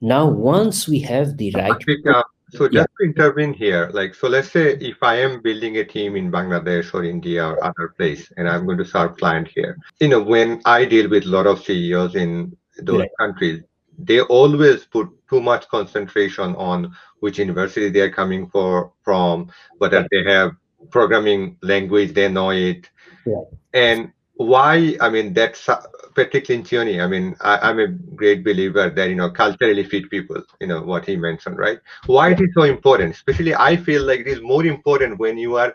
now 0.00 0.26
once 0.26 0.86
we 0.88 1.00
have 1.00 1.36
the 1.36 1.50
right 1.52 1.82
uh, 2.06 2.22
so 2.50 2.68
just 2.68 2.74
yeah. 2.74 2.84
to 2.98 3.04
intervene 3.04 3.52
here 3.54 3.90
like 3.94 4.14
so 4.14 4.28
let's 4.28 4.50
say 4.50 4.74
if 4.74 5.02
i 5.02 5.14
am 5.14 5.40
building 5.40 5.78
a 5.78 5.84
team 5.84 6.16
in 6.16 6.30
bangladesh 6.30 6.92
or 6.92 7.04
india 7.04 7.44
or 7.46 7.62
other 7.64 7.94
place 7.96 8.30
and 8.36 8.48
i'm 8.48 8.66
going 8.66 8.78
to 8.78 8.84
serve 8.84 9.16
client 9.16 9.48
here 9.48 9.78
you 10.00 10.08
know 10.08 10.22
when 10.22 10.60
i 10.64 10.84
deal 10.84 11.08
with 11.08 11.24
a 11.24 11.28
lot 11.28 11.46
of 11.46 11.62
ceos 11.62 12.14
in 12.14 12.54
those 12.82 13.00
right. 13.00 13.10
countries 13.18 13.62
they 13.98 14.20
always 14.22 14.84
put 14.84 15.08
too 15.30 15.40
much 15.40 15.68
concentration 15.68 16.54
on 16.56 16.92
which 17.20 17.38
university 17.38 17.88
they 17.88 18.00
are 18.00 18.10
coming 18.10 18.46
for 18.48 18.92
from 19.02 19.48
whether 19.78 20.06
they 20.10 20.24
have 20.24 20.50
programming 20.90 21.56
language, 21.62 22.14
they 22.14 22.28
know 22.28 22.50
it. 22.50 22.88
Yeah. 23.26 23.42
And 23.72 24.12
why, 24.36 24.96
I 25.00 25.08
mean, 25.10 25.32
that's 25.32 25.68
particularly 26.14 26.60
in 26.60 26.64
Tierney, 26.64 27.00
I 27.00 27.06
mean, 27.06 27.36
I, 27.40 27.70
am 27.70 27.78
a 27.80 27.88
great 27.88 28.44
believer 28.44 28.90
that, 28.90 29.08
you 29.08 29.16
know, 29.16 29.30
culturally 29.30 29.84
fit 29.84 30.10
people, 30.10 30.42
you 30.60 30.66
know, 30.66 30.82
what 30.82 31.04
he 31.04 31.16
mentioned, 31.16 31.58
right? 31.58 31.78
Why 32.06 32.28
yeah. 32.28 32.34
it 32.34 32.40
is 32.40 32.48
so 32.54 32.62
important? 32.62 33.14
Especially, 33.14 33.54
I 33.54 33.76
feel 33.76 34.04
like 34.04 34.20
it 34.20 34.28
is 34.28 34.40
more 34.40 34.64
important 34.64 35.18
when 35.18 35.38
you 35.38 35.56
are 35.56 35.74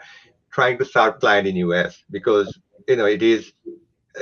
trying 0.52 0.78
to 0.80 0.86
serve 0.86 1.20
client 1.20 1.48
in 1.48 1.56
US 1.58 2.04
because, 2.12 2.58
you 2.88 2.96
know, 2.96 3.06
it 3.06 3.22
is 3.22 3.54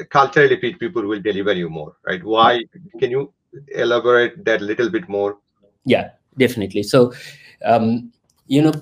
culturally 0.09 0.59
fit 0.59 0.79
people 0.79 1.03
will 1.03 1.21
deliver 1.21 1.53
you 1.53 1.69
more, 1.69 1.95
right? 2.05 2.23
Why? 2.23 2.63
Can 2.99 3.11
you 3.11 3.33
elaborate 3.69 4.43
that 4.45 4.61
a 4.61 4.63
little 4.63 4.89
bit 4.89 5.07
more? 5.07 5.37
Yeah, 5.85 6.09
definitely. 6.37 6.83
So, 6.83 7.13
um, 7.63 8.11
you 8.47 8.61
know, 8.61 8.73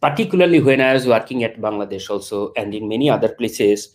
particularly 0.00 0.60
when 0.60 0.80
I 0.80 0.92
was 0.92 1.06
working 1.06 1.44
at 1.44 1.60
Bangladesh 1.60 2.08
also 2.10 2.52
and 2.56 2.74
in 2.74 2.88
many 2.88 3.10
other 3.10 3.28
places, 3.28 3.90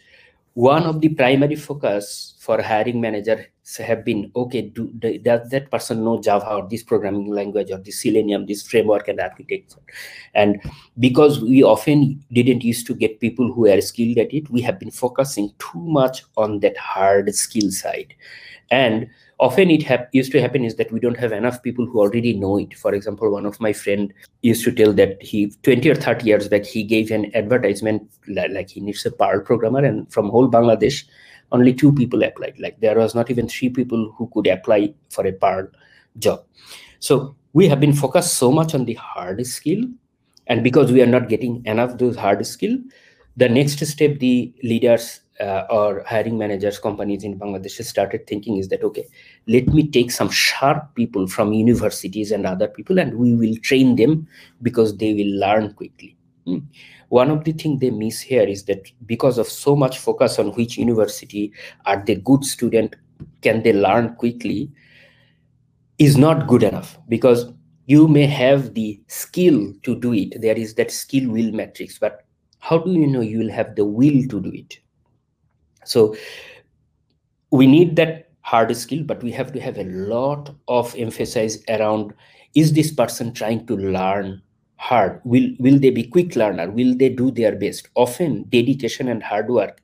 one 0.54 0.84
of 0.84 1.02
the 1.02 1.10
primary 1.10 1.56
focus 1.56 2.36
for 2.40 2.62
hiring 2.62 3.02
managers 3.02 3.48
have 3.78 4.04
been 4.04 4.30
okay 4.36 4.62
do 4.62 4.88
does 5.24 5.50
that 5.50 5.72
person 5.72 6.04
know 6.04 6.22
java 6.22 6.56
or 6.56 6.68
this 6.70 6.84
programming 6.84 7.32
language 7.32 7.72
or 7.72 7.78
this 7.78 8.02
selenium 8.02 8.46
this 8.46 8.62
framework 8.62 9.08
and 9.08 9.20
architecture? 9.20 9.80
And 10.36 10.62
because 11.00 11.42
we 11.42 11.64
often 11.64 12.24
didn't 12.32 12.64
used 12.64 12.86
to 12.88 12.94
get 12.94 13.20
people 13.20 13.52
who 13.52 13.68
are 13.68 13.82
skilled 13.82 14.18
at 14.20 14.34
it 14.34 14.50
we 14.50 14.62
have 14.62 14.80
been 14.80 14.92
focusing 14.92 15.52
too 15.58 15.80
much 15.80 16.24
on 16.38 16.60
that 16.60 16.78
hard 16.78 17.34
skill 17.34 17.72
side. 17.72 18.14
And 18.70 19.10
often 19.44 19.70
it 19.70 19.84
used 20.14 20.32
to 20.32 20.42
happen 20.42 20.64
is 20.64 20.76
that 20.76 20.90
we 20.94 21.02
don't 21.02 21.18
have 21.18 21.34
enough 21.34 21.62
people 21.62 21.86
who 21.86 22.00
already 22.00 22.34
know 22.34 22.58
it. 22.58 22.74
For 22.76 22.94
example 22.94 23.30
one 23.30 23.46
of 23.46 23.60
my 23.60 23.74
friend 23.74 24.14
used 24.42 24.64
to 24.64 24.72
tell 24.72 24.94
that 24.94 25.22
he 25.22 25.52
20 25.64 25.90
or 25.90 25.96
30 25.96 26.26
years 26.26 26.48
back 26.48 26.64
he 26.64 26.84
gave 26.84 27.12
an 27.12 27.30
advertisement 27.36 28.10
like 28.28 28.70
he 28.70 28.80
needs 28.80 29.06
a 29.06 29.12
Perl 29.12 29.42
programmer 29.42 29.84
and 29.84 30.12
from 30.14 30.30
whole 30.30 30.50
bangladesh 30.50 31.04
only 31.52 31.74
two 31.74 31.92
people 31.92 32.24
applied. 32.24 32.58
Like 32.58 32.80
there 32.80 32.98
was 32.98 33.14
not 33.14 33.30
even 33.30 33.50
three 33.50 33.70
people 33.70 34.14
who 34.18 34.30
could 34.34 34.48
apply 34.48 34.94
for 35.10 35.28
a 35.28 35.34
Perl 35.34 35.68
job. 36.20 36.46
So 37.00 37.36
we 37.52 37.68
have 37.68 37.82
been 37.82 37.94
focused 37.94 38.36
so 38.36 38.50
much 38.50 38.74
on 38.74 38.86
the 38.86 38.94
hard 38.94 39.46
skill 39.46 39.84
and 40.48 40.64
because 40.64 40.94
we 40.94 41.02
are 41.02 41.14
not 41.18 41.28
getting 41.28 41.62
enough 41.66 41.98
those 41.98 42.16
hard 42.16 42.46
skill 42.46 42.78
the 43.36 43.50
next 43.50 43.86
step 43.86 44.20
the 44.20 44.54
leaders 44.64 45.20
uh, 45.40 45.64
or 45.70 46.04
hiring 46.06 46.38
managers 46.38 46.80
companies 46.80 47.24
in 47.24 47.40
bangladesh 47.40 47.84
started 47.84 48.26
thinking 48.28 48.58
is 48.58 48.68
that 48.70 48.84
okay 48.84 49.08
let 49.48 49.68
me 49.68 49.88
take 49.88 50.12
some 50.12 50.30
sharp 50.30 50.94
people 50.96 51.28
from 51.28 51.54
universities 51.54 52.32
and 52.32 52.46
other 52.46 52.68
people 52.68 53.00
and 53.00 53.16
we 53.16 53.34
will 53.34 53.56
train 53.64 53.96
them 53.96 54.28
because 54.62 54.98
they 54.98 55.14
will 55.14 55.40
learn 55.40 55.74
quickly. 55.74 56.16
Hmm. 56.46 56.60
one 57.08 57.32
of 57.32 57.46
the 57.46 57.54
things 57.54 57.80
they 57.80 57.90
miss 57.90 58.20
here 58.20 58.44
is 58.44 58.66
that 58.66 58.92
because 59.06 59.38
of 59.38 59.48
so 59.48 59.78
much 59.78 59.98
focus 59.98 60.40
on 60.40 60.48
which 60.56 60.78
university 60.78 61.54
are 61.86 62.04
they 62.06 62.16
good 62.16 62.44
student 62.44 62.98
can 63.42 63.64
they 63.64 63.72
learn 63.72 64.14
quickly 64.16 64.70
is 66.00 66.18
not 66.18 66.48
good 66.48 66.64
enough 66.64 66.98
because 67.08 67.46
you 67.86 68.08
may 68.10 68.26
have 68.26 68.74
the 68.74 69.02
skill 69.08 69.74
to 69.84 69.96
do 70.00 70.14
it. 70.14 70.42
There 70.42 70.56
is 70.56 70.74
that 70.76 70.92
skill 70.92 71.30
will 71.32 71.52
matrix 71.52 71.98
but 71.98 72.26
how 72.60 72.78
do 72.80 72.92
you 72.92 73.08
know 73.08 73.22
you 73.22 73.40
will 73.40 73.52
have 73.52 73.76
the 73.76 73.86
will 73.86 74.28
to 74.28 74.42
do 74.42 74.52
it 74.54 74.80
so 75.86 76.16
we 77.52 77.68
need 77.68 77.96
that 77.98 78.30
hard 78.42 78.76
skill, 78.76 79.04
but 79.04 79.24
we 79.24 79.32
have 79.32 79.52
to 79.54 79.60
have 79.60 79.78
a 79.78 79.84
lot 79.84 80.54
of 80.68 80.96
emphasis 80.96 81.58
around 81.70 82.14
is 82.56 82.74
this 82.74 82.92
person 82.92 83.34
trying 83.34 83.66
to 83.66 83.76
learn 83.76 84.42
hard? 84.76 85.22
Will, 85.24 85.50
will 85.60 85.80
they 85.80 85.90
be 85.90 86.04
quick 86.04 86.36
learner? 86.36 86.70
Will 86.70 86.96
they 86.96 87.10
do 87.10 87.32
their 87.32 87.56
best? 87.56 87.88
Often 87.96 88.44
dedication 88.50 89.08
and 89.08 89.24
hard 89.24 89.50
work 89.50 89.82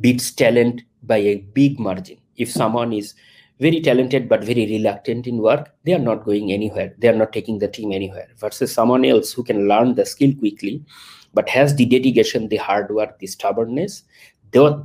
beats 0.00 0.30
talent 0.30 0.82
by 1.02 1.18
a 1.18 1.36
big 1.36 1.80
margin. 1.80 2.18
If 2.36 2.52
hmm. 2.52 2.58
someone 2.58 2.92
is 2.92 3.14
very 3.58 3.80
talented 3.80 4.28
but 4.28 4.44
very 4.44 4.66
reluctant 4.66 5.26
in 5.26 5.38
work, 5.38 5.74
they 5.84 5.94
are 5.94 5.98
not 5.98 6.24
going 6.24 6.52
anywhere. 6.52 6.94
They 6.98 7.08
are 7.08 7.16
not 7.16 7.32
taking 7.32 7.58
the 7.58 7.68
team 7.68 7.92
anywhere. 7.92 8.28
Versus 8.36 8.72
someone 8.72 9.04
else 9.04 9.32
who 9.32 9.42
can 9.42 9.66
learn 9.68 9.94
the 9.94 10.04
skill 10.04 10.34
quickly, 10.34 10.84
but 11.32 11.48
has 11.48 11.74
the 11.74 11.86
dedication, 11.86 12.48
the 12.48 12.56
hard 12.56 12.90
work, 12.90 13.18
the 13.18 13.26
stubbornness, 13.26 14.04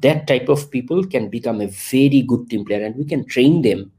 that 0.02 0.28
type 0.28 0.50
of 0.50 0.70
people 0.72 1.06
can 1.06 1.30
become 1.30 1.62
a 1.62 1.68
very 1.68 2.22
good 2.22 2.50
team 2.50 2.66
player 2.66 2.86
and 2.86 2.96
we 2.96 3.06
can 3.06 3.26
train 3.26 3.62
them 3.62 3.92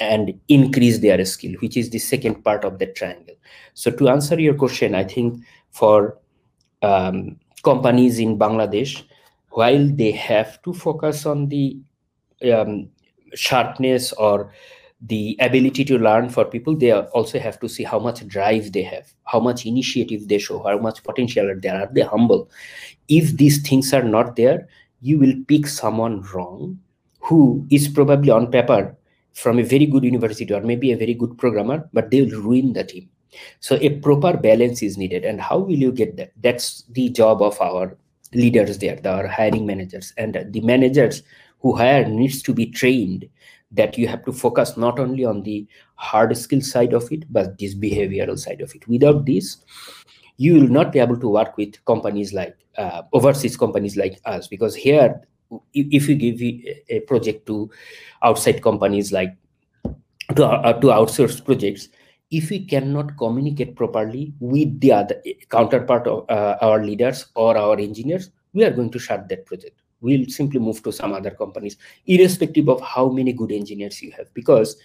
and 0.00 0.38
increase 0.48 0.98
their 0.98 1.24
skill 1.24 1.52
which 1.60 1.76
is 1.76 1.90
the 1.90 1.98
second 1.98 2.42
part 2.42 2.64
of 2.64 2.78
the 2.78 2.86
triangle. 2.86 3.36
So 3.74 3.90
to 3.90 4.08
answer 4.08 4.38
your 4.40 4.54
question 4.54 4.94
i 4.94 5.04
think 5.04 5.42
for 5.70 6.18
um, 6.82 7.38
companies 7.62 8.18
in 8.18 8.38
bangladesh 8.38 9.02
while 9.50 9.88
they 9.88 10.10
have 10.10 10.60
to 10.62 10.72
focus 10.72 11.26
on 11.26 11.48
the 11.48 11.78
um, 12.52 12.88
sharpness 13.34 14.12
or 14.14 14.52
the 15.00 15.36
ability 15.40 15.84
to 15.84 15.98
learn 15.98 16.28
for 16.28 16.44
people 16.44 16.76
they 16.76 16.92
also 16.92 17.38
have 17.38 17.60
to 17.60 17.68
see 17.68 17.84
how 17.84 17.98
much 17.98 18.26
drive 18.26 18.72
they 18.72 18.82
have 18.82 19.12
how 19.24 19.38
much 19.38 19.66
initiative 19.66 20.28
they 20.28 20.38
show 20.38 20.62
how 20.62 20.78
much 20.78 21.02
potential 21.02 21.54
there 21.60 21.76
are 21.76 21.88
they 21.92 22.00
humble? 22.02 22.50
If 23.08 23.36
these 23.36 23.66
things 23.68 23.92
are 23.92 24.02
not 24.02 24.36
there 24.36 24.66
you 25.04 25.18
will 25.18 25.34
pick 25.48 25.66
someone 25.66 26.22
wrong 26.32 26.78
who 27.20 27.66
is 27.70 27.88
probably 27.88 28.30
on 28.30 28.50
paper 28.50 28.96
from 29.34 29.58
a 29.58 29.62
very 29.62 29.84
good 29.84 30.02
university 30.02 30.50
or 30.52 30.62
maybe 30.62 30.92
a 30.92 30.96
very 30.96 31.12
good 31.12 31.36
programmer, 31.36 31.86
but 31.92 32.10
they 32.10 32.22
will 32.22 32.40
ruin 32.40 32.72
the 32.72 32.84
team. 32.84 33.10
So 33.60 33.76
a 33.82 33.90
proper 34.00 34.34
balance 34.34 34.82
is 34.82 34.96
needed. 34.96 35.26
And 35.26 35.42
how 35.42 35.58
will 35.58 35.76
you 35.76 35.92
get 35.92 36.16
that? 36.16 36.32
That's 36.40 36.84
the 36.88 37.10
job 37.10 37.42
of 37.42 37.60
our 37.60 37.98
leaders 38.32 38.78
there, 38.78 38.98
our 39.04 39.26
hiring 39.26 39.66
managers. 39.66 40.14
And 40.16 40.46
the 40.50 40.60
managers 40.62 41.22
who 41.60 41.76
hire 41.76 42.08
needs 42.08 42.40
to 42.42 42.54
be 42.54 42.66
trained 42.66 43.28
that 43.72 43.98
you 43.98 44.08
have 44.08 44.24
to 44.24 44.32
focus 44.32 44.76
not 44.78 44.98
only 44.98 45.26
on 45.26 45.42
the 45.42 45.66
hard 45.96 46.34
skill 46.36 46.62
side 46.62 46.94
of 46.94 47.12
it, 47.12 47.30
but 47.30 47.58
this 47.58 47.74
behavioral 47.74 48.38
side 48.38 48.62
of 48.62 48.74
it. 48.74 48.88
Without 48.88 49.26
this, 49.26 49.58
you 50.36 50.54
will 50.54 50.68
not 50.68 50.92
be 50.92 50.98
able 50.98 51.18
to 51.18 51.28
work 51.28 51.56
with 51.56 51.82
companies 51.84 52.32
like 52.32 52.56
uh, 52.78 53.02
overseas 53.12 53.56
companies 53.56 53.96
like 53.96 54.20
us 54.24 54.48
because 54.48 54.74
here 54.74 55.20
if 55.72 56.08
you 56.08 56.16
give 56.16 56.40
a 56.88 57.00
project 57.00 57.46
to 57.46 57.70
outside 58.22 58.62
companies 58.62 59.12
like 59.12 59.36
to, 60.34 60.44
uh, 60.44 60.72
to 60.80 60.88
outsource 60.88 61.44
projects 61.44 61.88
if 62.30 62.50
we 62.50 62.64
cannot 62.64 63.16
communicate 63.16 63.76
properly 63.76 64.32
with 64.40 64.80
the 64.80 64.90
other 64.90 65.22
counterpart 65.50 66.06
of 66.06 66.28
uh, 66.28 66.56
our 66.60 66.82
leaders 66.84 67.26
or 67.34 67.56
our 67.56 67.78
engineers 67.78 68.30
we 68.54 68.64
are 68.64 68.70
going 68.70 68.90
to 68.90 68.98
shut 68.98 69.28
that 69.28 69.44
project. 69.44 69.80
We'll 70.00 70.26
simply 70.28 70.60
move 70.60 70.82
to 70.84 70.92
some 70.92 71.12
other 71.12 71.30
companies 71.30 71.76
irrespective 72.06 72.68
of 72.68 72.80
how 72.80 73.08
many 73.08 73.32
good 73.32 73.52
engineers 73.52 74.02
you 74.02 74.12
have 74.12 74.32
because 74.34 74.76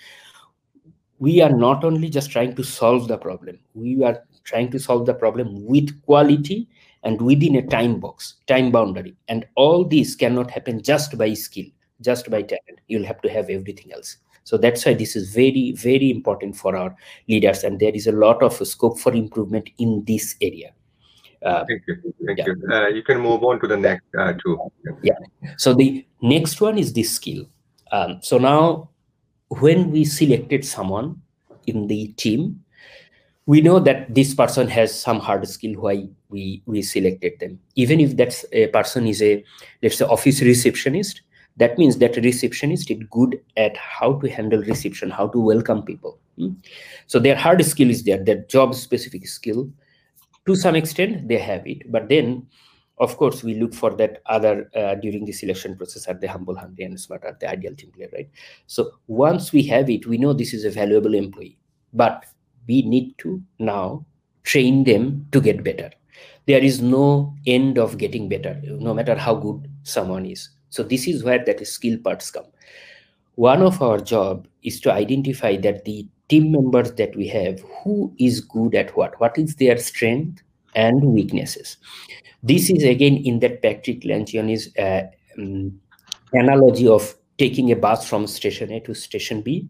we 1.19 1.41
are 1.41 1.51
not 1.51 1.83
only 1.83 2.09
just 2.09 2.31
trying 2.31 2.55
to 2.55 2.63
solve 2.63 3.07
the 3.09 3.17
problem 3.17 3.59
we 3.73 4.01
are 4.03 4.23
trying 4.49 4.71
to 4.71 4.79
solve 4.79 5.05
the 5.05 5.13
problem 5.13 5.65
with 5.65 6.01
quality 6.01 6.67
and 7.03 7.21
within 7.21 7.55
a 7.55 7.65
time 7.67 7.99
box, 7.99 8.35
time 8.47 8.71
boundary. 8.71 9.15
And 9.27 9.45
all 9.55 9.85
these 9.85 10.15
cannot 10.15 10.49
happen 10.49 10.81
just 10.81 11.17
by 11.17 11.33
skill, 11.35 11.65
just 12.01 12.29
by 12.29 12.41
talent. 12.41 12.79
You'll 12.87 13.05
have 13.05 13.21
to 13.21 13.29
have 13.29 13.49
everything 13.49 13.93
else. 13.93 14.17
So 14.43 14.57
that's 14.57 14.85
why 14.85 14.95
this 14.95 15.15
is 15.15 15.31
very, 15.33 15.73
very 15.73 16.09
important 16.09 16.55
for 16.55 16.75
our 16.75 16.95
leaders. 17.27 17.63
And 17.63 17.79
there 17.79 17.93
is 17.93 18.07
a 18.07 18.11
lot 18.11 18.41
of 18.41 18.53
scope 18.67 18.99
for 18.99 19.13
improvement 19.13 19.69
in 19.77 20.03
this 20.05 20.35
area. 20.41 20.71
Uh, 21.45 21.63
Thank 21.67 21.83
you. 21.87 22.13
Thank 22.25 22.39
yeah. 22.39 22.45
you. 22.47 22.73
Uh, 22.73 22.87
you 22.87 23.03
can 23.03 23.19
move 23.19 23.43
on 23.43 23.61
to 23.61 23.67
the 23.67 23.77
next 23.77 24.03
uh, 24.17 24.33
two. 24.43 24.59
Yeah. 25.03 25.13
So 25.57 25.73
the 25.73 26.05
next 26.21 26.59
one 26.59 26.77
is 26.77 26.91
this 26.91 27.11
skill. 27.11 27.45
Um, 27.91 28.19
so 28.21 28.37
now, 28.39 28.89
when 29.47 29.91
we 29.91 30.03
selected 30.03 30.65
someone 30.65 31.21
in 31.67 31.87
the 31.87 32.07
team, 32.17 32.63
we 33.49 33.61
know 33.61 33.79
that 33.79 34.13
this 34.13 34.35
person 34.35 34.67
has 34.67 34.93
some 34.93 35.19
hard 35.19 35.47
skill 35.51 35.73
why 35.83 36.07
we 36.29 36.61
we 36.67 36.83
selected 36.83 37.39
them. 37.39 37.59
Even 37.83 37.99
if 37.99 38.15
that 38.17 38.35
person 38.73 39.07
is 39.07 39.23
a 39.27 39.43
let's 39.81 39.97
say 39.97 40.05
office 40.05 40.41
receptionist 40.41 41.23
that 41.57 41.79
means 41.79 41.97
that 41.97 42.15
receptionist 42.25 42.91
is 42.91 42.99
good 43.09 43.39
at 43.57 43.75
how 43.75 44.13
to 44.19 44.29
handle 44.35 44.61
reception 44.61 45.09
how 45.09 45.27
to 45.29 45.41
welcome 45.49 45.81
people. 45.81 46.19
Hmm? 46.37 46.53
so 47.07 47.17
their 47.17 47.35
hard 47.35 47.65
skill 47.65 47.89
is 47.89 48.03
there 48.03 48.23
their 48.23 48.43
job 48.55 48.75
specific 48.75 49.27
skill. 49.27 49.67
To 50.45 50.55
some 50.55 50.75
extent 50.75 51.27
they 51.27 51.39
have 51.39 51.65
it. 51.65 51.91
But 51.91 52.07
then 52.07 52.47
of 52.99 53.17
course 53.17 53.43
we 53.43 53.55
look 53.55 53.73
for 53.73 53.95
that 53.95 54.21
other 54.27 54.69
uh, 54.75 54.95
during 54.95 55.25
the 55.25 55.37
selection 55.43 55.75
process 55.75 56.07
are 56.07 56.19
they 56.25 56.27
humble 56.27 56.55
hungry 56.55 56.83
and 56.85 56.99
smart 56.99 57.23
are 57.23 57.37
the 57.41 57.49
ideal 57.49 57.73
team 57.73 57.91
player 57.97 58.09
right? 58.13 58.29
So 58.67 58.91
once 59.07 59.51
we 59.51 59.63
have 59.75 59.89
it 59.89 60.05
we 60.05 60.19
know 60.19 60.33
this 60.33 60.53
is 60.53 60.65
a 60.65 60.69
valuable 60.81 61.15
employee. 61.15 61.57
But 61.91 62.25
we 62.69 62.83
need 62.83 63.17
to 63.17 63.41
now 63.57 64.05
train 64.43 64.83
them 64.83 65.27
to 65.31 65.41
get 65.41 65.63
better. 65.63 65.89
There 66.45 66.63
is 66.63 66.81
no 66.81 67.33
end 67.45 67.77
of 67.77 67.97
getting 67.97 68.29
better, 68.29 68.61
no 68.63 68.93
matter 68.93 69.15
how 69.15 69.35
good 69.35 69.69
someone 69.83 70.25
is. 70.25 70.49
So 70.69 70.83
this 70.83 71.07
is 71.07 71.23
where 71.23 71.43
that 71.45 71.65
skill 71.67 71.97
parts 71.97 72.31
come. 72.31 72.45
One 73.35 73.61
of 73.61 73.81
our 73.81 73.99
job 73.99 74.47
is 74.63 74.79
to 74.81 74.93
identify 74.93 75.57
that 75.57 75.85
the 75.85 76.07
team 76.27 76.51
members 76.51 76.93
that 76.93 77.15
we 77.15 77.27
have, 77.27 77.59
who 77.83 78.13
is 78.19 78.41
good 78.41 78.75
at 78.75 78.95
what, 78.95 79.19
what 79.19 79.37
is 79.37 79.55
their 79.55 79.77
strength, 79.77 80.43
and 80.75 81.03
weaknesses. 81.03 81.77
This 82.43 82.69
is 82.69 82.83
again 82.83 83.17
in 83.17 83.39
that 83.39 83.61
Patrick 83.61 84.01
Lencioni's 84.01 84.75
uh, 84.77 85.07
um, 85.37 85.79
analogy 86.33 86.87
of 86.87 87.15
taking 87.39 87.71
a 87.71 87.75
bus 87.75 88.07
from 88.07 88.27
station 88.27 88.71
A 88.71 88.79
to 88.81 88.93
station 88.93 89.41
B. 89.41 89.67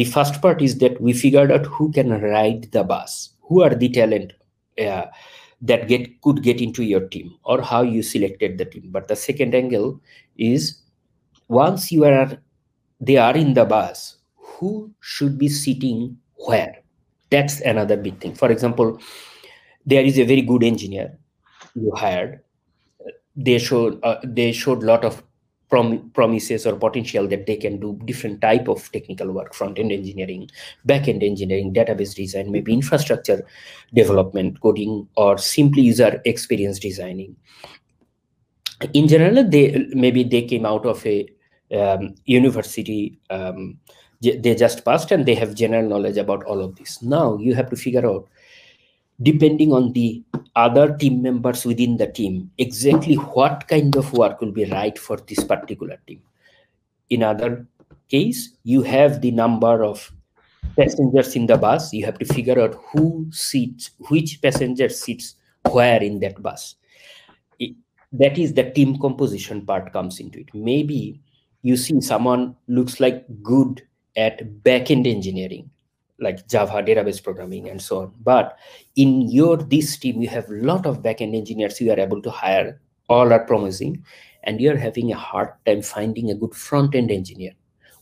The 0.00 0.04
first 0.04 0.40
part 0.40 0.62
is 0.62 0.78
that 0.78 0.98
we 0.98 1.12
figured 1.12 1.52
out 1.52 1.66
who 1.66 1.92
can 1.92 2.08
ride 2.22 2.72
the 2.72 2.82
bus, 2.82 3.34
who 3.42 3.60
are 3.62 3.74
the 3.74 3.90
talent 3.90 4.32
uh, 4.80 5.04
that 5.60 5.88
get 5.88 6.22
could 6.22 6.42
get 6.42 6.62
into 6.62 6.82
your 6.82 7.02
team, 7.08 7.34
or 7.44 7.60
how 7.60 7.82
you 7.82 8.02
selected 8.02 8.56
the 8.56 8.64
team. 8.64 8.88
But 8.92 9.08
the 9.08 9.16
second 9.16 9.54
angle 9.54 10.00
is 10.38 10.80
once 11.48 11.92
you 11.92 12.06
are 12.06 12.38
they 12.98 13.18
are 13.18 13.36
in 13.36 13.52
the 13.52 13.66
bus, 13.66 14.16
who 14.36 14.90
should 15.00 15.36
be 15.36 15.50
sitting 15.50 16.16
where? 16.46 16.78
That's 17.28 17.60
another 17.60 17.98
big 17.98 18.22
thing. 18.22 18.34
For 18.34 18.50
example, 18.50 18.98
there 19.84 20.02
is 20.02 20.18
a 20.18 20.24
very 20.24 20.40
good 20.40 20.64
engineer 20.64 21.18
you 21.74 21.92
hired. 21.94 22.40
They 23.36 23.58
showed 23.58 24.02
uh, 24.02 24.16
they 24.24 24.52
showed 24.52 24.82
lot 24.82 25.04
of 25.04 25.22
prom 25.70 26.10
promises 26.10 26.66
or 26.66 26.76
potential 26.76 27.26
that 27.28 27.46
they 27.46 27.56
can 27.56 27.78
do 27.80 27.98
different 28.04 28.40
type 28.40 28.68
of 28.68 28.90
technical 28.92 29.30
work, 29.32 29.54
front-end 29.54 29.92
engineering, 29.92 30.50
back-end 30.84 31.22
engineering, 31.22 31.72
database 31.72 32.14
design, 32.14 32.50
maybe 32.50 32.72
infrastructure 32.72 33.46
development, 33.94 34.60
coding, 34.60 35.06
or 35.16 35.38
simply 35.38 35.82
user 35.82 36.20
experience 36.24 36.78
designing. 36.78 37.36
In 38.92 39.08
general, 39.08 39.48
they 39.48 39.86
maybe 39.90 40.24
they 40.24 40.42
came 40.42 40.66
out 40.66 40.84
of 40.86 41.06
a 41.06 41.28
um, 41.72 42.14
university 42.24 43.18
um, 43.30 43.78
they 44.20 44.54
just 44.54 44.84
passed 44.84 45.12
and 45.12 45.24
they 45.24 45.34
have 45.34 45.54
general 45.54 45.88
knowledge 45.88 46.18
about 46.18 46.44
all 46.44 46.60
of 46.60 46.76
this 46.76 47.00
now 47.00 47.38
you 47.38 47.54
have 47.54 47.70
to 47.70 47.76
figure 47.76 48.06
out 48.06 48.28
depending 49.22 49.72
on 49.72 49.92
the 49.92 50.22
other 50.56 50.96
team 50.96 51.22
members 51.22 51.64
within 51.64 51.96
the 51.96 52.06
team 52.06 52.50
exactly 52.58 53.14
what 53.14 53.66
kind 53.68 53.94
of 53.96 54.12
work 54.12 54.40
will 54.40 54.52
be 54.52 54.64
right 54.66 54.98
for 54.98 55.16
this 55.28 55.44
particular 55.44 55.98
team. 56.06 56.20
In 57.08 57.22
other 57.22 57.66
case 58.08 58.56
you 58.64 58.82
have 58.82 59.20
the 59.20 59.30
number 59.30 59.84
of 59.84 60.10
passengers 60.76 61.36
in 61.36 61.46
the 61.46 61.56
bus. 61.56 61.92
You 61.92 62.04
have 62.06 62.18
to 62.18 62.24
figure 62.24 62.60
out 62.60 62.76
who 62.92 63.28
seats 63.30 63.90
which 64.08 64.40
passenger 64.42 64.88
sits 64.88 65.36
where 65.70 66.02
in 66.02 66.20
that 66.20 66.42
bus. 66.42 66.76
It, 67.58 67.76
that 68.12 68.38
is 68.38 68.54
the 68.54 68.70
team 68.70 68.98
composition 68.98 69.66
part 69.66 69.92
comes 69.92 70.20
into 70.20 70.40
it. 70.40 70.48
Maybe 70.54 71.20
you 71.62 71.76
see 71.76 72.00
someone 72.00 72.56
looks 72.68 73.00
like 73.00 73.24
good 73.42 73.82
at 74.16 74.62
backend 74.62 75.06
engineering 75.06 75.70
like 76.20 76.46
java 76.48 76.82
database 76.82 77.22
programming 77.22 77.68
and 77.68 77.80
so 77.80 78.00
on. 78.00 78.12
But 78.22 78.56
in 78.96 79.22
your 79.30 79.56
this 79.56 79.96
team 79.96 80.20
you 80.22 80.28
have 80.28 80.48
a 80.48 80.54
lot 80.54 80.86
of 80.86 81.02
backend 81.02 81.36
engineers 81.36 81.80
you 81.80 81.92
are 81.92 82.00
able 82.00 82.22
to 82.22 82.30
hire. 82.30 82.80
All 83.08 83.32
are 83.32 83.44
promising 83.44 84.04
and 84.44 84.60
you're 84.60 84.76
having 84.76 85.10
a 85.12 85.16
hard 85.16 85.48
time 85.66 85.82
finding 85.82 86.30
a 86.30 86.34
good 86.34 86.54
front 86.54 86.94
end 86.94 87.10
engineer 87.10 87.52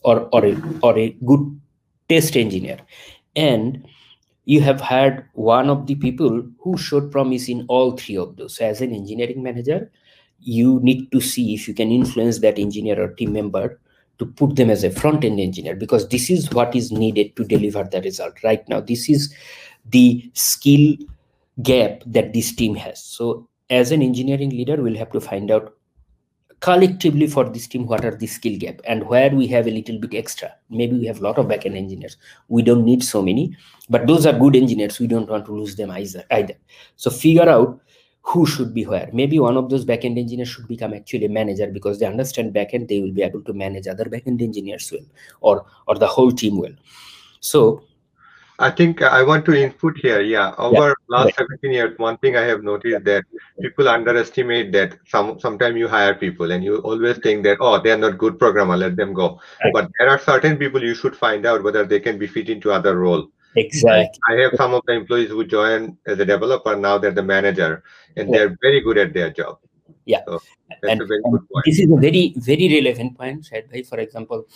or 0.02 0.28
or 0.32 0.44
a, 0.44 0.56
or 0.82 0.98
a 0.98 1.10
good 1.24 1.60
test 2.08 2.36
engineer. 2.36 2.78
And 3.36 3.86
you 4.44 4.60
have 4.62 4.80
hired 4.80 5.26
one 5.34 5.68
of 5.68 5.86
the 5.86 5.94
people 5.94 6.42
who 6.60 6.76
showed 6.78 7.12
promise 7.12 7.48
in 7.48 7.66
all 7.68 7.96
three 7.96 8.16
of 8.16 8.36
those. 8.36 8.56
So 8.56 8.64
as 8.64 8.80
an 8.80 8.92
engineering 8.94 9.42
manager 9.42 9.90
you 10.40 10.78
need 10.82 11.10
to 11.12 11.20
see 11.20 11.54
if 11.54 11.66
you 11.66 11.74
can 11.74 11.90
influence 11.90 12.38
that 12.40 12.58
engineer 12.58 13.02
or 13.02 13.08
team 13.14 13.32
member 13.32 13.80
to 14.18 14.26
put 14.26 14.56
them 14.56 14.70
as 14.70 14.84
a 14.84 14.90
front 14.90 15.24
end 15.24 15.40
engineer 15.40 15.76
because 15.76 16.08
this 16.08 16.28
is 16.30 16.50
what 16.50 16.74
is 16.74 16.90
needed 16.90 17.34
to 17.36 17.44
deliver 17.44 17.84
the 17.84 18.00
result 18.02 18.34
right 18.42 18.68
now. 18.68 18.80
This 18.80 19.08
is 19.08 19.34
the 19.90 20.30
skill 20.34 20.96
gap 21.62 22.02
that 22.06 22.32
this 22.32 22.54
team 22.54 22.74
has. 22.74 23.02
So 23.02 23.48
as 23.70 23.92
an 23.92 24.02
engineering 24.02 24.50
leader 24.50 24.76
we'll 24.82 24.96
have 24.96 25.12
to 25.12 25.20
find 25.20 25.50
out 25.50 25.74
collectively 26.60 27.28
for 27.28 27.48
this 27.48 27.68
team 27.68 27.86
what 27.86 28.04
are 28.04 28.16
the 28.16 28.26
skill 28.26 28.58
gap 28.58 28.80
and 28.84 29.06
where 29.06 29.30
we 29.30 29.46
have 29.46 29.68
a 29.68 29.70
little 29.70 29.98
bit 29.98 30.14
extra. 30.14 30.52
Maybe 30.68 30.98
we 30.98 31.06
have 31.06 31.20
a 31.20 31.22
lot 31.22 31.38
of 31.38 31.46
backend 31.46 31.76
engineers. 31.76 32.16
We 32.48 32.62
don't 32.62 32.84
need 32.84 33.04
so 33.04 33.22
many 33.22 33.56
but 33.88 34.06
those 34.06 34.26
are 34.26 34.36
good 34.36 34.56
engineers. 34.56 34.98
We 34.98 35.06
don't 35.06 35.30
want 35.30 35.46
to 35.46 35.52
lose 35.52 35.76
them 35.76 35.90
either 35.92 36.24
either. 36.32 36.54
So 36.96 37.10
figure 37.10 37.48
out 37.48 37.80
who 38.28 38.44
should 38.44 38.74
be 38.74 38.84
where. 38.84 39.08
Maybe 39.12 39.38
one 39.38 39.56
of 39.56 39.70
those 39.70 39.84
backend 39.86 40.18
engineers 40.18 40.48
should 40.48 40.68
become 40.68 40.92
actually 40.92 41.24
a 41.24 41.30
manager 41.30 41.66
because 41.66 41.98
they 41.98 42.06
understand 42.06 42.54
backend, 42.54 42.88
they 42.88 43.00
will 43.00 43.12
be 43.12 43.22
able 43.22 43.42
to 43.42 43.52
manage 43.54 43.86
other 43.86 44.04
backend 44.04 44.42
engineers 44.42 44.92
well, 44.92 45.06
or 45.40 45.66
or 45.86 45.94
the 45.96 46.06
whole 46.06 46.30
team 46.30 46.58
well. 46.58 46.74
So 47.40 47.84
I 48.58 48.70
think 48.70 49.00
I 49.02 49.22
want 49.22 49.46
to 49.46 49.54
input 49.54 49.96
here. 49.96 50.20
Yeah, 50.20 50.54
over 50.58 50.88
yeah, 50.88 50.92
last 51.08 51.24
right. 51.26 51.48
17 51.62 51.72
years, 51.72 51.98
one 51.98 52.18
thing 52.18 52.36
I 52.36 52.42
have 52.42 52.62
noticed 52.62 53.04
that 53.04 53.24
people 53.62 53.88
underestimate 53.88 54.72
that 54.72 54.98
some 55.06 55.40
sometimes 55.40 55.76
you 55.76 55.88
hire 55.88 56.14
people 56.14 56.52
and 56.52 56.62
you 56.62 56.78
always 56.78 57.18
think 57.18 57.44
that 57.44 57.58
oh 57.60 57.80
they 57.80 57.92
are 57.92 58.02
not 58.04 58.18
good 58.18 58.38
programmer, 58.38 58.76
let 58.76 58.96
them 58.96 59.14
go. 59.14 59.40
Right. 59.64 59.72
But 59.72 59.90
there 59.98 60.10
are 60.10 60.18
certain 60.18 60.58
people 60.58 60.82
you 60.82 60.94
should 60.94 61.16
find 61.16 61.46
out 61.46 61.62
whether 61.62 61.84
they 61.84 62.00
can 62.00 62.18
be 62.18 62.26
fit 62.26 62.50
into 62.50 62.72
other 62.72 62.98
role. 62.98 63.28
Exactly. 63.56 64.20
I 64.28 64.34
have 64.42 64.52
some 64.56 64.74
of 64.74 64.82
the 64.86 64.94
employees 64.94 65.30
who 65.30 65.44
join 65.44 65.96
as 66.06 66.18
a 66.18 66.24
developer 66.24 66.76
now 66.76 66.98
they're 66.98 67.10
the 67.10 67.22
manager 67.22 67.82
and 68.16 68.32
they're 68.32 68.56
very 68.62 68.80
good 68.80 68.98
at 68.98 69.14
their 69.14 69.30
job. 69.30 69.58
Yeah. 70.04 70.20
So 70.26 70.40
and, 70.82 71.00
and 71.00 71.10
this 71.64 71.78
is 71.78 71.90
a 71.90 71.96
very, 71.96 72.34
very 72.36 72.80
relevant 72.80 73.16
point, 73.16 73.46
said 73.46 73.70
by 73.70 73.82
for 73.82 73.98
example, 73.98 74.46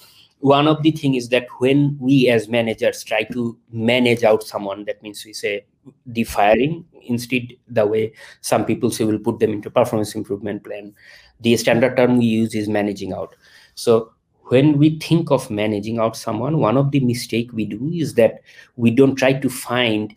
one 0.40 0.66
of 0.66 0.82
the 0.82 0.90
thing 0.90 1.14
is 1.14 1.28
that 1.28 1.46
when 1.58 1.96
we 2.00 2.28
as 2.28 2.48
managers 2.48 3.04
try 3.04 3.22
to 3.24 3.56
manage 3.70 4.24
out 4.24 4.42
someone, 4.42 4.84
that 4.86 5.02
means 5.02 5.24
we 5.24 5.32
say 5.32 5.64
the 6.06 6.24
firing 6.24 6.84
instead 7.02 7.48
the 7.68 7.86
way 7.86 8.12
some 8.40 8.64
people 8.64 8.90
say 8.90 9.04
we'll 9.04 9.18
put 9.18 9.38
them 9.40 9.52
into 9.52 9.70
performance 9.70 10.14
improvement 10.14 10.64
plan. 10.64 10.94
The 11.40 11.56
standard 11.56 11.96
term 11.96 12.18
we 12.18 12.24
use 12.24 12.54
is 12.54 12.68
managing 12.68 13.12
out. 13.12 13.34
So 13.74 14.11
when 14.52 14.78
we 14.78 14.98
think 14.98 15.30
of 15.30 15.50
managing 15.50 15.98
out 15.98 16.16
someone 16.16 16.58
one 16.58 16.76
of 16.76 16.90
the 16.90 17.00
mistake 17.00 17.52
we 17.52 17.64
do 17.64 17.90
is 17.92 18.14
that 18.14 18.42
we 18.76 18.90
don't 18.90 19.16
try 19.16 19.32
to 19.32 19.48
find 19.48 20.14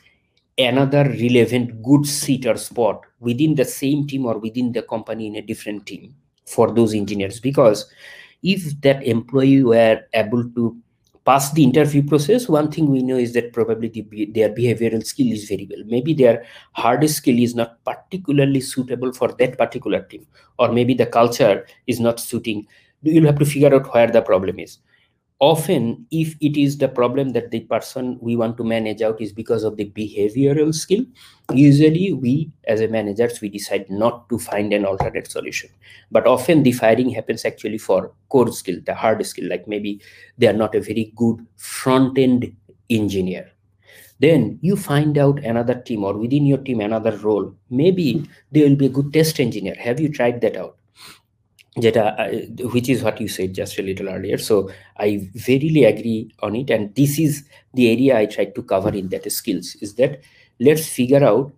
another 0.57 1.03
relevant 1.09 1.81
good 1.83 2.05
seat 2.05 2.45
or 2.45 2.55
spot 2.55 3.01
within 3.19 3.55
the 3.55 3.65
same 3.65 4.07
team 4.07 4.25
or 4.25 4.37
within 4.37 4.71
the 4.71 4.81
company 4.83 5.27
in 5.27 5.35
a 5.35 5.41
different 5.41 5.85
team 5.85 6.15
for 6.45 6.71
those 6.73 6.93
engineers. 6.93 7.39
Because 7.39 7.85
if 8.43 8.79
that 8.81 9.03
employee 9.03 9.63
were 9.63 10.01
able 10.13 10.49
to 10.51 10.77
pass 11.25 11.51
the 11.53 11.63
interview 11.63 12.07
process 12.07 12.47
one 12.47 12.71
thing 12.71 12.91
we 12.91 13.01
know 13.01 13.17
is 13.17 13.33
that 13.33 13.51
probably 13.51 13.89
the, 13.89 14.29
their 14.33 14.49
behavioral 14.49 15.03
skill 15.03 15.31
is 15.31 15.45
very 15.49 15.67
well. 15.69 15.83
Maybe 15.87 16.13
their 16.13 16.45
hardest 16.73 17.17
skill 17.17 17.39
is 17.39 17.55
not 17.55 17.83
particularly 17.83 18.61
suitable 18.61 19.11
for 19.11 19.29
that 19.39 19.57
particular 19.57 20.01
team 20.03 20.27
or 20.59 20.71
maybe 20.71 20.93
the 20.93 21.07
culture 21.07 21.65
is 21.87 21.99
not 21.99 22.19
suiting 22.19 22.67
you'll 23.05 23.25
have 23.25 23.39
to 23.39 23.45
figure 23.45 23.73
out 23.73 23.93
where 23.93 24.07
the 24.07 24.21
problem 24.21 24.59
is. 24.59 24.79
Often 25.39 26.07
if 26.11 26.35
it 26.39 26.57
is 26.59 26.77
the 26.77 26.87
problem 26.87 27.29
that 27.29 27.51
the 27.51 27.59
person 27.61 28.17
we 28.21 28.37
want 28.37 28.55
to 28.57 28.63
manage 28.63 29.01
out 29.01 29.19
is 29.21 29.33
because 29.33 29.63
of 29.65 29.75
the 29.75 29.91
behavioral 29.91 30.73
skill 30.73 31.05
usually 31.53 32.13
we 32.13 32.51
as 32.67 32.79
a 32.81 32.87
managers 32.87 33.41
we 33.41 33.49
decide 33.49 33.85
not 33.89 34.29
to 34.29 34.39
find 34.39 34.71
an 34.73 34.85
alternate 34.85 35.29
solution. 35.29 35.69
But 36.09 36.25
often 36.25 36.63
the 36.63 36.71
firing 36.71 37.09
happens 37.09 37.43
actually 37.43 37.77
for 37.79 38.13
core 38.29 38.51
skill 38.53 38.79
the 38.85 38.95
hard 38.95 39.25
skill 39.25 39.49
like 39.49 39.67
maybe 39.67 40.01
they 40.37 40.47
are 40.47 40.53
not 40.53 40.73
a 40.73 40.81
very 40.81 41.11
good 41.17 41.45
front 41.57 42.17
end 42.17 42.55
engineer. 42.89 43.51
Then 44.19 44.59
you 44.61 44.75
find 44.77 45.17
out 45.17 45.39
another 45.43 45.75
team 45.75 46.03
or 46.03 46.17
within 46.17 46.45
your 46.45 46.59
team 46.59 46.81
another 46.81 47.17
role. 47.17 47.53
Maybe 47.69 48.25
they 48.51 48.63
will 48.67 48.75
be 48.77 48.87
a 48.87 48.89
good 48.89 49.13
test 49.13 49.39
engineer. 49.39 49.75
Have 49.79 49.99
you 49.99 50.09
tried 50.09 50.41
that 50.41 50.55
out 50.57 50.77
Jeta, 51.77 52.15
uh, 52.17 52.67
which 52.69 52.87
is 52.87 53.03
what 53.03 53.19
you 53.19 53.27
said 53.27 53.53
just 53.53 53.77
a 53.77 53.81
little 53.83 54.07
earlier. 54.09 54.37
So 54.37 54.69
I 54.97 55.29
verily 55.33 55.83
agree 55.83 56.31
on 56.41 56.55
it. 56.55 56.69
And 56.69 56.95
this 56.95 57.19
is 57.19 57.43
the 57.73 57.91
area 57.91 58.17
I 58.17 58.27
tried 58.27 58.55
to 58.55 58.63
cover 58.63 58.89
in 58.89 59.09
that 59.09 59.29
skills 59.31 59.75
is 59.81 59.95
that 59.95 60.21
let's 60.59 60.87
figure 60.87 61.23
out 61.23 61.51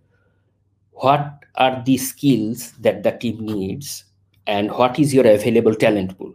what 0.92 1.44
are 1.54 1.82
the 1.84 1.96
skills 1.96 2.72
that 2.80 3.02
the 3.02 3.12
team 3.12 3.44
needs 3.46 4.04
and 4.46 4.70
what 4.72 4.98
is 4.98 5.14
your 5.14 5.26
available 5.26 5.74
talent 5.74 6.16
pool. 6.18 6.34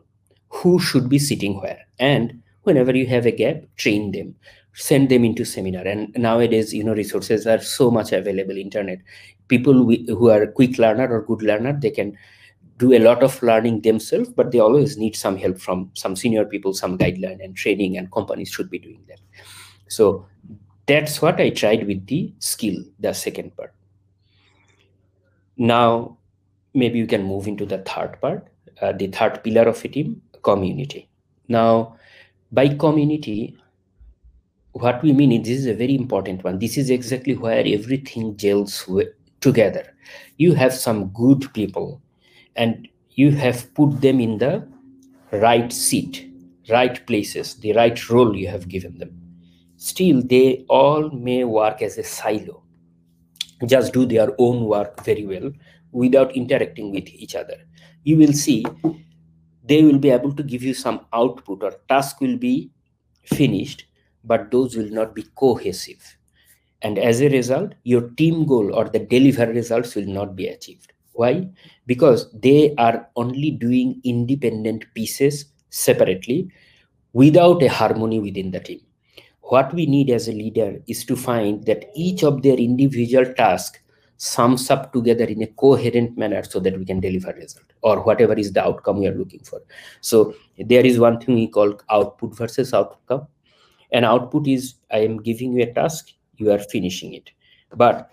Who 0.50 0.80
should 0.80 1.10
be 1.10 1.20
sitting 1.20 1.60
where? 1.60 1.80
And 2.00 2.42
whenever 2.64 2.96
you 2.96 3.08
have 3.08 3.26
a 3.26 3.32
gap, 3.32 3.64
train 3.76 4.12
them, 4.12 4.36
send 4.74 5.10
them 5.10 5.26
into 5.26 5.44
seminar. 5.44 5.84
And 5.86 6.14
nowadays, 6.16 6.74
you 6.74 6.84
know, 6.84 6.94
resources 6.94 7.46
are 7.48 7.60
so 7.60 7.92
much 7.92 8.12
available, 8.14 8.56
internet. 8.58 9.00
People 9.48 9.74
who 9.74 10.30
are 10.30 10.48
quick 10.48 10.78
learner 10.78 11.10
or 11.10 11.24
good 11.24 11.42
learner, 11.42 11.78
they 11.78 11.90
can 11.92 12.18
do 12.78 12.94
a 12.94 13.00
lot 13.00 13.24
of 13.24 13.42
learning 13.44 13.82
themselves, 13.82 14.30
but 14.30 14.52
they 14.52 14.60
always 14.60 14.98
need 14.98 15.16
some 15.16 15.38
help 15.38 15.60
from 15.60 15.92
some 15.94 16.16
senior 16.16 16.46
people, 16.46 16.74
some 16.74 16.98
guideline 16.98 17.44
and 17.44 17.56
training, 17.56 17.98
and 17.98 18.12
companies 18.12 18.50
should 18.50 18.70
be 18.70 18.80
doing 18.80 19.04
that. 19.08 19.20
So 19.88 20.26
that's 20.88 21.22
what 21.22 21.40
I 21.40 21.50
tried 21.52 21.88
with 21.88 22.06
the 22.08 22.34
skill, 22.40 22.84
the 23.00 23.14
second 23.14 23.56
part. 23.56 23.74
Now, 25.58 26.18
maybe 26.74 27.00
you 27.00 27.08
can 27.08 27.24
move 27.24 27.48
into 27.48 27.66
the 27.66 27.80
third 27.80 28.20
part, 28.22 28.48
uh, 28.82 28.92
the 28.94 29.08
third 29.08 29.44
pillar 29.44 29.64
of 29.64 29.84
a 29.86 29.88
team, 29.88 30.22
community. 30.44 31.10
Now, 31.48 31.98
by 32.52 32.70
community, 32.76 33.58
what 34.74 35.02
we 35.04 35.14
mean 35.14 35.32
is 35.32 35.48
this 35.48 35.60
is 35.60 35.66
a 35.68 35.74
very 35.74 35.96
important 35.96 36.44
one. 36.44 36.60
This 36.60 36.78
is 36.78 36.90
exactly 36.90 37.36
where 37.36 37.64
everything 37.66 38.36
gels 38.38 38.90
together 39.42 39.94
you 40.38 40.54
have 40.56 40.74
some 40.74 41.10
good 41.10 41.54
people 41.56 42.03
and 42.56 42.88
you 43.12 43.32
have 43.32 43.74
put 43.74 44.02
them 44.02 44.20
in 44.20 44.38
the 44.38 44.68
right 45.32 45.72
seat 45.72 46.30
right 46.70 47.06
places 47.08 47.56
the 47.56 47.74
right 47.74 48.10
role 48.10 48.36
you 48.36 48.48
have 48.48 48.68
given 48.70 48.98
them. 48.98 49.12
Still 49.78 50.22
they 50.24 50.66
all 50.70 51.10
may 51.12 51.44
work 51.44 51.82
as 51.82 51.98
a 51.98 52.04
silo. 52.04 52.64
Just 53.66 53.94
do 53.94 54.06
their 54.06 54.30
own 54.40 54.66
work 54.66 55.04
very 55.04 55.26
well 55.26 55.52
without 55.92 56.36
interacting 56.36 56.92
with 56.92 57.08
each 57.10 57.36
other. 57.36 57.58
You 58.04 58.18
will 58.18 58.34
see 58.34 58.66
they 59.66 59.84
will 59.84 59.98
be 59.98 60.10
able 60.10 60.34
to 60.34 60.44
give 60.44 60.64
you 60.64 60.74
some 60.74 61.06
output 61.14 61.64
or 61.64 61.72
task 61.90 62.20
will 62.22 62.38
be 62.38 62.72
finished 63.24 63.86
but 64.24 64.52
those 64.52 64.76
will 64.78 64.90
not 64.90 65.14
be 65.16 65.24
cohesive. 65.36 66.18
And 66.82 67.00
as 67.00 67.22
a 67.22 67.30
result 67.30 67.74
your 67.84 68.10
team 68.12 68.46
goal 68.46 68.74
or 68.76 68.86
the 68.90 69.00
deliver 69.00 69.48
results 69.48 69.96
will 69.96 70.08
not 70.08 70.36
be 70.36 70.48
achieved 70.48 70.93
why? 71.14 71.48
Because 71.86 72.32
they 72.32 72.74
are 72.78 73.08
only 73.16 73.52
doing 73.52 74.02
independent 74.04 74.86
pieces 74.94 75.46
separately 75.70 76.52
without 77.14 77.62
a 77.64 77.68
harmony 77.68 78.20
within 78.20 78.52
the 78.52 78.60
team. 78.60 78.82
What 79.42 79.74
we 79.74 79.86
need 79.86 80.10
as 80.10 80.28
a 80.28 80.32
leader 80.32 80.82
is 80.88 81.06
to 81.06 81.16
find 81.16 81.66
that 81.66 81.92
each 81.96 82.24
of 82.24 82.42
their 82.42 82.56
individual 82.58 83.34
tasks 83.34 83.80
sums 84.18 84.70
up 84.72 84.94
together 84.94 85.26
in 85.26 85.42
a 85.42 85.48
coherent 85.48 86.18
manner 86.18 86.44
so 86.44 86.60
that 86.62 86.78
we 86.78 86.86
can 86.86 87.00
deliver 87.00 87.34
result 87.34 87.66
or 87.82 88.02
whatever 88.04 88.34
is 88.34 88.54
the 88.54 88.64
outcome 88.64 89.00
we 89.00 89.08
are 89.08 89.16
looking 89.16 89.44
for. 89.44 89.62
So 90.02 90.34
there 90.58 90.86
is 90.86 90.98
one 91.00 91.20
thing 91.20 91.36
we 91.36 91.48
call 91.48 91.78
output 91.90 92.36
versus 92.36 92.74
outcome. 92.74 93.28
An 93.92 94.04
output 94.04 94.48
is 94.48 94.76
i 94.92 95.00
am 95.00 95.22
giving 95.22 95.54
you 95.54 95.64
a 95.64 95.74
task 95.74 96.14
you 96.38 96.52
are 96.52 96.60
finishing 96.60 97.14
it. 97.14 97.32
But 97.76 98.10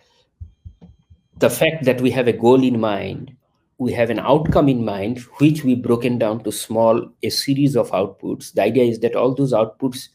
the 1.40 1.50
fact 1.50 1.84
that 1.84 2.00
we 2.00 2.10
have 2.10 2.28
a 2.28 2.32
goal 2.32 2.62
in 2.62 2.78
mind 2.78 3.36
we 3.78 3.92
have 3.94 4.10
an 4.10 4.18
outcome 4.18 4.68
in 4.68 4.84
mind 4.84 5.20
which 5.38 5.64
we 5.64 5.74
broken 5.74 6.18
down 6.18 6.44
to 6.44 6.52
small 6.52 7.10
a 7.22 7.30
series 7.30 7.76
of 7.76 7.90
outputs. 7.92 8.52
The 8.52 8.62
idea 8.62 8.84
is 8.84 8.98
that 9.00 9.16
all 9.16 9.34
those 9.34 9.54
outputs 9.54 10.08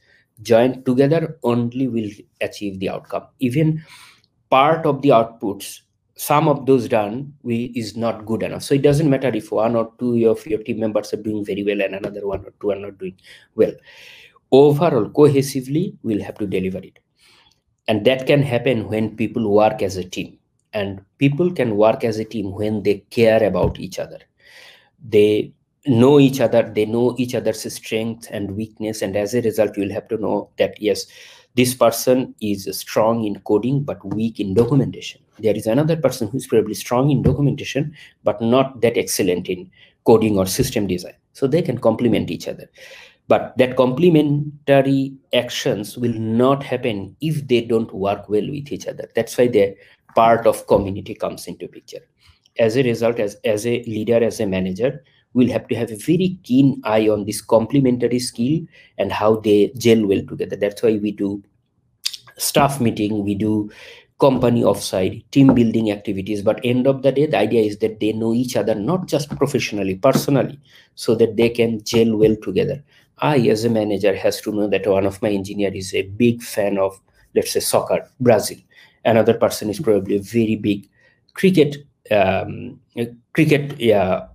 joined 0.44 0.86
together 0.86 1.40
only 1.42 1.88
will 1.88 2.12
achieve 2.42 2.80
the 2.80 2.90
outcome. 2.90 3.24
Even 3.40 3.84
part 4.52 4.86
of 4.86 5.02
the 5.02 5.10
outputs 5.10 5.80
some 6.16 6.48
of 6.48 6.68
those 6.68 6.88
done 6.88 7.34
we 7.42 7.74
is 7.76 7.98
not 7.98 8.26
good 8.28 8.44
enough. 8.44 8.62
So 8.62 8.76
it 8.76 8.84
doesn't 8.84 9.10
matter 9.10 9.30
if 9.30 9.52
one 9.52 9.76
or 9.76 9.92
two 10.00 10.30
of 10.30 10.46
your 10.46 10.60
team 10.60 10.80
members 10.80 11.12
are 11.14 11.22
doing 11.24 11.44
very 11.44 11.64
well 11.64 11.82
and 11.82 11.96
another 11.96 12.26
one 12.28 12.46
or 12.46 12.54
two 12.62 12.70
are 12.70 12.80
not 12.80 13.00
doing 13.00 13.18
well. 13.56 13.74
Overall 14.52 15.10
cohesively 15.10 15.98
we'll 16.04 16.24
have 16.24 16.38
to 16.38 16.46
deliver 16.46 16.78
it. 16.78 17.00
And 17.88 18.06
that 18.06 18.28
can 18.28 18.44
happen 18.44 18.88
when 18.90 19.16
people 19.16 19.52
work 19.52 19.82
as 19.82 19.98
a 19.98 20.04
team 20.04 20.38
and 20.76 21.04
people 21.18 21.52
can 21.52 21.76
work 21.76 22.04
as 22.04 22.20
a 22.20 22.26
team 22.26 22.52
when 22.52 22.84
they 22.84 22.98
care 23.10 23.44
about 23.44 23.80
each 23.80 23.98
other. 23.98 24.20
They 25.04 25.54
know 25.88 26.20
each 26.20 26.40
other 26.42 26.64
they 26.64 26.84
know 26.84 27.16
each 27.20 27.36
other's 27.36 27.72
strength 27.72 28.28
and 28.32 28.56
weakness 28.56 29.04
and 29.04 29.16
as 29.16 29.36
a 29.36 29.42
result 29.42 29.78
you'll 29.78 29.94
have 29.94 30.08
to 30.08 30.18
know 30.18 30.50
that 30.58 30.82
yes 30.82 31.06
this 31.56 31.74
person 31.74 32.34
is 32.42 32.68
strong 32.78 33.24
in 33.24 33.40
coding 33.42 33.82
but 33.82 34.04
weak 34.14 34.40
in 34.40 34.54
documentation. 34.54 35.22
There 35.40 35.56
is 35.56 35.68
another 35.68 35.96
person 35.96 36.28
who's 36.28 36.48
probably 36.48 36.74
strong 36.74 37.10
in 37.10 37.22
documentation 37.22 37.96
but 38.24 38.42
not 38.42 38.82
that 38.82 38.98
excellent 38.98 39.48
in 39.48 39.72
coding 40.06 40.38
or 40.38 40.46
system 40.46 40.86
design. 40.86 41.14
So 41.32 41.48
they 41.48 41.62
can 41.62 41.78
complement 41.78 42.30
each 42.30 42.48
other. 42.48 42.70
But 43.28 43.58
that 43.58 43.76
complementary 43.76 45.14
actions 45.34 45.98
will 45.98 46.14
not 46.14 46.62
happen 46.62 47.16
if 47.22 47.48
they 47.48 47.62
don't 47.62 47.92
work 47.94 48.30
well 48.30 48.48
with 48.48 48.72
each 48.72 48.86
other. 48.86 49.10
That's 49.16 49.38
why 49.38 49.48
the 49.48 49.76
part 50.15 50.47
of 50.47 50.65
community 50.67 51.13
comes 51.13 51.47
into 51.47 51.67
picture 51.67 52.04
as 52.58 52.78
a 52.78 52.84
result 52.84 53.19
as, 53.19 53.36
as 53.43 53.65
a 53.67 53.84
leader 53.84 54.23
as 54.23 54.39
a 54.39 54.45
manager 54.45 55.04
we'll 55.36 55.51
have 55.51 55.67
to 55.67 55.75
have 55.75 55.91
a 55.91 55.97
very 55.97 56.39
keen 56.43 56.82
eye 56.86 57.08
on 57.10 57.25
this 57.25 57.41
complementary 57.41 58.19
skill 58.19 58.62
and 58.97 59.12
how 59.12 59.36
they 59.36 59.71
gel 59.78 60.08
well 60.08 60.25
together. 60.25 60.56
That's 60.56 60.82
why 60.82 60.97
we 60.97 61.12
do 61.12 61.43
staff 62.38 62.80
meeting, 62.80 63.23
we 63.23 63.36
do 63.36 63.69
company 64.17 64.63
offsite, 64.63 65.30
team 65.32 65.54
building 65.54 65.91
activities. 65.91 66.41
But 66.41 66.62
end 66.63 66.88
of 66.88 67.01
the 67.01 67.12
day, 67.12 67.25
the 67.25 67.38
idea 67.38 67.63
is 67.63 67.78
that 67.80 67.99
they 67.99 68.13
know 68.13 68.34
each 68.34 68.56
other 68.56 68.73
not 68.73 69.08
just 69.08 69.30
professionally, 69.36 69.95
personally, 69.95 70.58
so 70.95 71.15
that 71.15 71.36
they 71.36 71.49
can 71.49 71.84
gel 71.84 72.15
well 72.15 72.38
together. 72.41 72.82
I, 73.19 73.39
as 73.49 73.65
a 73.65 73.69
manager, 73.69 74.15
has 74.15 74.39
to 74.41 74.54
know 74.54 74.69
that 74.69 74.88
one 74.88 75.06
of 75.06 75.21
my 75.21 75.30
engineer 75.30 75.73
is 75.73 75.93
a 75.93 76.04
big 76.04 76.43
fan 76.43 76.78
of, 76.78 76.97
let's 77.36 77.51
say, 77.51 77.60
soccer, 77.60 78.10
Brazil. 78.21 78.58
Another 79.06 79.34
person 79.34 79.70
is 79.70 79.80
probably 79.80 80.15
a 80.15 80.22
very 80.22 80.56
big 80.56 80.89
cricket, 81.34 81.78
um, 82.12 82.80
cricket, 83.34 83.80
yeah, 83.80 84.28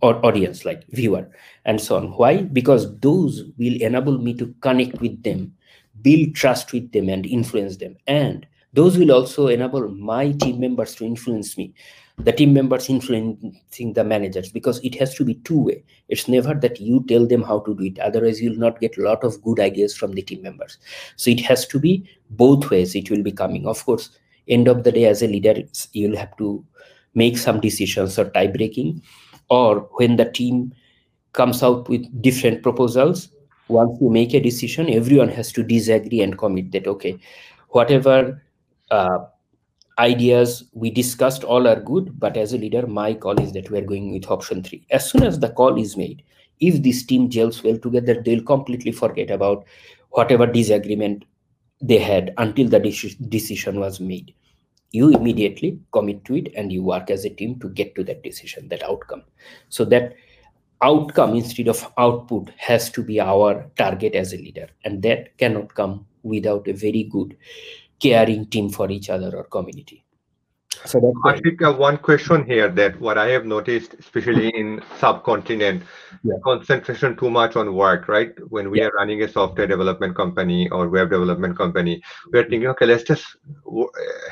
or 0.00 0.24
audience 0.24 0.64
like 0.64 0.86
viewer 0.88 1.28
and 1.64 1.80
so 1.80 1.96
on. 1.96 2.12
Why? 2.12 2.42
Because 2.42 2.98
those 3.00 3.44
will 3.58 3.80
enable 3.82 4.18
me 4.18 4.34
to 4.34 4.54
connect 4.60 5.00
with 5.00 5.22
them 5.22 5.52
build 6.00 6.34
trust 6.34 6.72
with 6.72 6.92
them 6.92 7.08
and 7.08 7.26
influence 7.26 7.76
them. 7.76 7.96
And 8.06 8.46
those 8.72 8.96
will 8.98 9.12
also 9.12 9.48
enable 9.48 9.88
my 9.88 10.32
team 10.32 10.60
members 10.60 10.94
to 10.96 11.04
influence 11.04 11.56
me 11.56 11.74
the 12.24 12.32
team 12.32 12.52
members 12.54 12.88
influencing 12.88 13.92
the 13.94 14.04
managers 14.04 14.52
because 14.52 14.78
it 14.84 14.94
has 14.94 15.14
to 15.14 15.24
be 15.24 15.34
two 15.34 15.58
way 15.58 15.84
it's 16.08 16.28
never 16.28 16.54
that 16.54 16.80
you 16.80 17.04
tell 17.08 17.26
them 17.26 17.42
how 17.42 17.58
to 17.60 17.74
do 17.74 17.84
it 17.84 17.98
otherwise 17.98 18.40
you'll 18.40 18.58
not 18.58 18.80
get 18.80 18.96
a 18.96 19.02
lot 19.02 19.24
of 19.24 19.42
good 19.42 19.58
ideas 19.58 19.96
from 19.96 20.12
the 20.12 20.22
team 20.22 20.42
members. 20.42 20.78
So 21.16 21.30
it 21.30 21.40
has 21.40 21.66
to 21.68 21.80
be 21.80 22.08
both 22.30 22.70
ways 22.70 22.94
it 22.94 23.10
will 23.10 23.22
be 23.22 23.32
coming. 23.32 23.66
Of 23.66 23.84
course 23.84 24.10
end 24.48 24.68
of 24.68 24.84
the 24.84 24.92
day 24.92 25.04
as 25.06 25.22
a 25.22 25.26
leader 25.26 25.54
you'll 25.92 26.16
have 26.16 26.36
to 26.36 26.64
make 27.14 27.38
some 27.38 27.60
decisions 27.60 28.18
or 28.18 28.30
tie 28.30 28.46
breaking 28.46 29.02
or 29.50 29.80
when 29.92 30.16
the 30.16 30.24
team 30.24 30.72
comes 31.32 31.62
out 31.62 31.88
with 31.88 32.22
different 32.22 32.62
proposals 32.62 33.28
once 33.68 33.96
you 34.00 34.10
make 34.10 34.34
a 34.34 34.40
decision 34.40 34.90
everyone 34.90 35.28
has 35.28 35.52
to 35.52 35.62
disagree 35.62 36.20
and 36.20 36.38
commit 36.38 36.72
that 36.72 36.86
okay 36.86 37.18
whatever 37.68 38.42
uh, 38.90 39.18
ideas 39.98 40.64
we 40.72 40.90
discussed 40.90 41.44
all 41.44 41.66
are 41.66 41.80
good 41.80 42.18
but 42.18 42.36
as 42.36 42.52
a 42.52 42.58
leader 42.58 42.86
my 42.86 43.12
call 43.14 43.38
is 43.40 43.52
that 43.52 43.70
we're 43.70 43.84
going 43.84 44.12
with 44.12 44.30
option 44.30 44.62
three. 44.62 44.86
As 44.90 45.10
soon 45.10 45.22
as 45.22 45.38
the 45.38 45.50
call 45.50 45.80
is 45.80 45.96
made 45.96 46.22
if 46.60 46.82
this 46.82 47.04
team 47.04 47.28
gels 47.28 47.62
well 47.62 47.78
together 47.78 48.22
they'll 48.22 48.42
completely 48.42 48.92
forget 48.92 49.30
about 49.30 49.64
whatever 50.10 50.46
disagreement 50.46 51.24
they 51.80 51.98
had 51.98 52.32
until 52.38 52.68
the 52.68 52.78
decision 53.28 53.80
was 53.80 53.98
made. 53.98 54.32
You 54.92 55.10
immediately 55.10 55.80
commit 55.92 56.24
to 56.26 56.36
it 56.36 56.52
and 56.54 56.70
you 56.70 56.82
work 56.82 57.10
as 57.10 57.24
a 57.24 57.30
team 57.30 57.58
to 57.60 57.68
get 57.68 57.94
to 57.96 58.04
that 58.04 58.22
decision 58.22 58.68
that 58.68 58.82
outcome. 58.82 59.22
So 59.68 59.84
that 59.86 60.14
outcome 60.82 61.34
instead 61.34 61.68
of 61.68 61.92
output 61.98 62.50
has 62.56 62.90
to 62.90 63.02
be 63.02 63.20
our 63.20 63.70
target 63.76 64.14
as 64.14 64.32
a 64.32 64.36
leader 64.36 64.68
and 64.84 65.02
that 65.02 65.36
cannot 65.38 65.74
come 65.74 66.06
without 66.22 66.68
a 66.68 66.72
very 66.72 67.04
good 67.04 67.36
caring 68.02 68.46
team 68.46 68.68
for 68.70 68.90
each 68.90 69.08
other 69.10 69.36
or 69.36 69.44
community 69.44 70.04
so 70.84 71.00
that's 71.00 71.16
I 71.24 71.40
think 71.40 71.62
uh, 71.62 71.72
one 71.72 71.96
question 71.96 72.44
here 72.44 72.68
that 72.68 73.00
what 73.00 73.16
I 73.16 73.28
have 73.28 73.44
noticed, 73.46 73.94
especially 73.94 74.48
in 74.48 74.82
subcontinent, 74.98 75.82
yeah. 76.24 76.34
concentration 76.44 77.16
too 77.16 77.30
much 77.30 77.56
on 77.56 77.74
work, 77.74 78.08
right? 78.08 78.32
When 78.48 78.70
we 78.70 78.80
yeah. 78.80 78.86
are 78.86 78.92
running 78.92 79.22
a 79.22 79.28
software 79.28 79.66
development 79.66 80.16
company 80.16 80.68
or 80.70 80.88
web 80.88 81.10
development 81.10 81.56
company, 81.56 82.02
we 82.32 82.38
are 82.40 82.48
thinking, 82.48 82.66
okay, 82.68 82.86
let's 82.86 83.04
just 83.04 83.24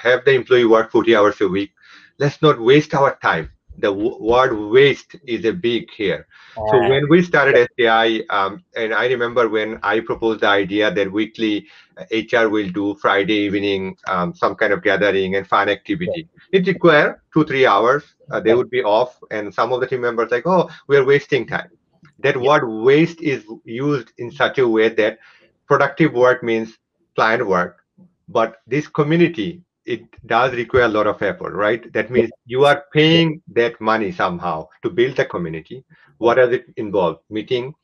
have 0.00 0.24
the 0.24 0.32
employee 0.32 0.64
work 0.64 0.90
40 0.90 1.16
hours 1.16 1.40
a 1.40 1.48
week. 1.48 1.70
Let's 2.18 2.42
not 2.42 2.60
waste 2.60 2.94
our 2.94 3.16
time 3.22 3.50
the 3.80 3.92
word 3.92 4.54
waste 4.54 5.16
is 5.26 5.44
a 5.44 5.52
big 5.52 5.90
here. 5.90 6.26
So 6.54 6.78
when 6.88 7.08
we 7.08 7.22
started 7.22 7.68
SAI, 7.78 8.22
um, 8.30 8.64
and 8.76 8.92
I 8.92 9.06
remember 9.06 9.48
when 9.48 9.78
I 9.82 10.00
proposed 10.00 10.40
the 10.40 10.48
idea 10.48 10.92
that 10.92 11.10
weekly 11.10 11.66
HR 12.10 12.36
uh, 12.36 12.48
will 12.48 12.68
do 12.68 12.96
Friday 12.96 13.46
evening 13.46 13.96
um, 14.08 14.34
some 14.34 14.54
kind 14.54 14.72
of 14.72 14.82
gathering 14.82 15.36
and 15.36 15.46
fun 15.46 15.68
activity. 15.68 16.28
It 16.52 16.66
require 16.66 17.22
two 17.32 17.44
three 17.44 17.66
hours. 17.66 18.04
Uh, 18.30 18.40
they 18.40 18.54
would 18.54 18.70
be 18.70 18.82
off, 18.82 19.18
and 19.30 19.52
some 19.54 19.72
of 19.72 19.80
the 19.80 19.86
team 19.86 20.02
members 20.02 20.30
like, 20.30 20.46
oh, 20.46 20.68
we 20.86 20.96
are 20.96 21.04
wasting 21.04 21.46
time. 21.46 21.70
That 22.18 22.36
yeah. 22.36 22.48
word 22.48 22.68
waste 22.68 23.20
is 23.20 23.44
used 23.64 24.12
in 24.18 24.30
such 24.30 24.58
a 24.58 24.68
way 24.68 24.88
that 24.90 25.18
productive 25.66 26.12
work 26.12 26.42
means 26.42 26.76
client 27.14 27.46
work, 27.46 27.84
but 28.28 28.56
this 28.66 28.86
community 28.88 29.62
it 29.84 30.02
does 30.26 30.52
require 30.54 30.84
a 30.84 30.88
lot 30.88 31.06
of 31.06 31.22
effort, 31.22 31.54
right? 31.54 31.92
That 31.92 32.10
means 32.10 32.30
you 32.46 32.64
are 32.64 32.84
paying 32.92 33.42
that 33.52 33.80
money 33.80 34.12
somehow 34.12 34.68
to 34.82 34.90
build 34.90 35.16
the 35.16 35.24
community. 35.24 35.84
What 36.18 36.34
does 36.34 36.52
it 36.52 36.66
involve? 36.76 37.18
Meeting. 37.30 37.74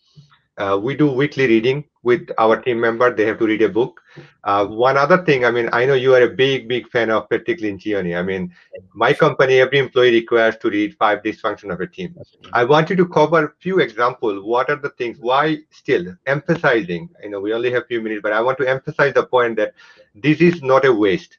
Uh, 0.58 0.78
we 0.82 0.96
do 0.96 1.12
weekly 1.12 1.46
reading 1.46 1.84
with 2.02 2.30
our 2.38 2.58
team 2.62 2.80
member. 2.80 3.14
They 3.14 3.26
have 3.26 3.38
to 3.40 3.46
read 3.46 3.60
a 3.60 3.68
book. 3.68 4.00
Uh, 4.44 4.64
one 4.66 4.96
other 4.96 5.22
thing, 5.22 5.44
I 5.44 5.50
mean, 5.50 5.68
I 5.70 5.84
know 5.84 5.92
you 5.92 6.14
are 6.14 6.22
a 6.22 6.30
big, 6.30 6.66
big 6.66 6.88
fan 6.88 7.10
of 7.10 7.28
Patrick 7.28 7.60
Lencioni. 7.60 8.16
I 8.16 8.22
mean, 8.22 8.50
my 8.94 9.12
company, 9.12 9.58
every 9.58 9.78
employee 9.78 10.12
requires 10.12 10.56
to 10.58 10.70
read 10.70 10.96
five 10.96 11.22
dysfunction 11.22 11.70
of 11.70 11.82
a 11.82 11.86
team. 11.86 12.16
I 12.54 12.64
want 12.64 12.88
you 12.88 12.96
to 12.96 13.06
cover 13.06 13.44
a 13.44 13.52
few 13.60 13.80
examples. 13.80 14.42
What 14.42 14.70
are 14.70 14.76
the 14.76 14.90
things? 14.90 15.18
Why 15.20 15.58
still 15.70 16.16
emphasizing? 16.26 17.10
You 17.22 17.30
know, 17.30 17.40
we 17.40 17.52
only 17.52 17.70
have 17.72 17.82
a 17.82 17.86
few 17.86 18.00
minutes, 18.00 18.22
but 18.22 18.32
I 18.32 18.40
want 18.40 18.56
to 18.58 18.68
emphasize 18.68 19.12
the 19.12 19.26
point 19.26 19.56
that 19.56 19.74
this 20.14 20.40
is 20.40 20.62
not 20.62 20.86
a 20.86 20.92
waste 20.92 21.36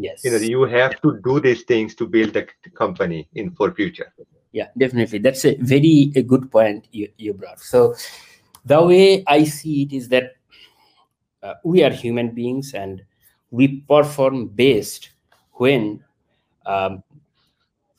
yes. 0.00 0.24
You 0.24 0.30
know 0.30 0.38
you 0.38 0.62
have 0.64 1.00
to 1.02 1.20
do 1.24 1.40
these 1.40 1.62
things 1.64 1.94
to 1.96 2.06
build 2.06 2.32
the 2.32 2.46
company 2.74 3.28
in 3.34 3.52
for 3.52 3.72
future. 3.72 4.12
Yeah 4.52 4.68
definitely. 4.76 5.18
That's 5.18 5.44
a 5.44 5.56
very 5.56 6.12
a 6.16 6.22
good 6.22 6.50
point 6.50 6.86
you, 6.92 7.08
you 7.16 7.34
brought. 7.34 7.60
So 7.60 7.94
the 8.64 8.82
way 8.82 9.24
i 9.26 9.44
see 9.44 9.82
it 9.84 9.92
is 9.92 10.08
that 10.08 10.34
uh, 11.42 11.54
we 11.64 11.82
are 11.82 11.90
human 11.90 12.30
beings 12.30 12.74
and 12.74 13.02
we 13.50 13.80
perform 13.88 14.48
best 14.48 15.10
when 15.52 16.04
um, 16.66 17.02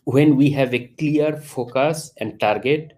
when 0.04 0.36
we 0.36 0.50
have 0.52 0.74
a 0.74 0.88
clear 1.00 1.38
focus 1.38 2.12
and 2.18 2.40
target 2.40 2.94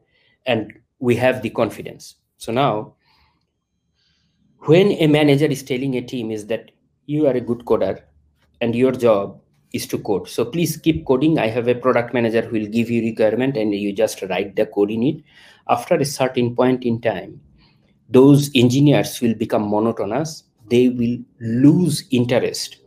and 0.46 0.74
we 1.00 1.16
have 1.16 1.42
the 1.42 1.50
confidence. 1.50 2.16
So 2.38 2.52
now 2.52 2.96
when 4.60 4.92
a 4.92 5.08
manager 5.08 5.46
is 5.46 5.64
telling 5.64 5.96
a 5.96 6.02
team 6.02 6.32
is 6.32 6.48
that 6.48 6.72
you 7.06 7.28
are 7.28 7.34
a 7.34 7.42
good 7.42 7.60
coder 7.60 8.02
and 8.64 8.76
your 8.76 8.92
job 8.92 9.40
is 9.74 9.88
to 9.88 9.98
code. 9.98 10.30
So 10.30 10.46
please 10.46 10.78
keep 10.78 11.06
coding. 11.06 11.40
I 11.40 11.48
have 11.48 11.68
a 11.68 11.76
product 11.76 12.14
manager 12.14 12.42
who 12.42 12.60
will 12.60 12.68
give 12.68 12.90
you 12.90 13.02
requirement 13.02 13.58
and 13.58 13.74
you 13.74 13.92
just 13.92 14.22
write 14.24 14.56
the 14.56 14.66
code 14.66 14.92
in 14.92 15.04
it. 15.04 15.24
After 15.68 15.96
a 15.96 16.06
certain 16.06 16.56
point 16.56 16.84
in 16.84 17.02
time 17.02 17.42
those 18.10 18.52
engineers 18.56 19.22
will 19.22 19.34
become 19.34 19.70
monotonous. 19.70 20.44
They 20.70 20.90
will 20.90 21.18
lose 21.40 22.04
interest. 22.12 22.78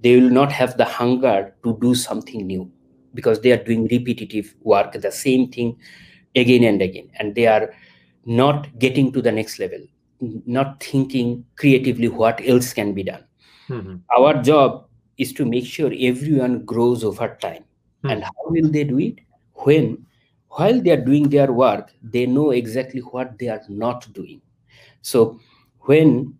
They 0.00 0.20
will 0.20 0.30
not 0.30 0.52
have 0.52 0.76
the 0.76 0.84
hunger 0.84 1.54
to 1.64 1.78
do 1.80 1.94
something 1.94 2.46
new 2.46 2.70
because 3.14 3.40
they 3.40 3.52
are 3.52 3.62
doing 3.62 3.88
repetitive 3.90 4.54
work 4.62 4.92
the 4.92 5.12
same 5.12 5.50
thing 5.50 5.76
again 6.34 6.64
and 6.64 6.80
again. 6.82 7.10
And 7.18 7.34
they 7.34 7.46
are 7.46 7.74
not 8.24 8.78
getting 8.78 9.12
to 9.12 9.22
the 9.22 9.32
next 9.32 9.58
level 9.58 9.80
not 10.46 10.82
thinking 10.82 11.44
creatively 11.56 12.08
what 12.08 12.40
else 12.46 12.72
can 12.72 12.94
be 12.94 13.02
done. 13.02 13.24
Mhm. 13.68 14.00
our 14.16 14.42
job 14.42 14.85
is 15.18 15.32
to 15.32 15.44
make 15.44 15.66
sure 15.66 15.92
everyone 15.98 16.64
grows 16.64 17.04
over 17.04 17.36
time. 17.40 17.64
Hmm. 18.02 18.10
and 18.10 18.24
how 18.24 18.44
will 18.46 18.68
they 18.68 18.84
do 18.84 18.98
it? 18.98 19.20
When 19.54 20.06
while 20.48 20.80
they 20.80 20.90
are 20.90 21.04
doing 21.04 21.28
their 21.28 21.52
work 21.52 21.92
they 22.02 22.26
know 22.26 22.50
exactly 22.50 23.00
what 23.00 23.38
they 23.38 23.48
are 23.48 23.62
not 23.68 24.10
doing. 24.12 24.40
So 25.02 25.40
when 25.80 26.34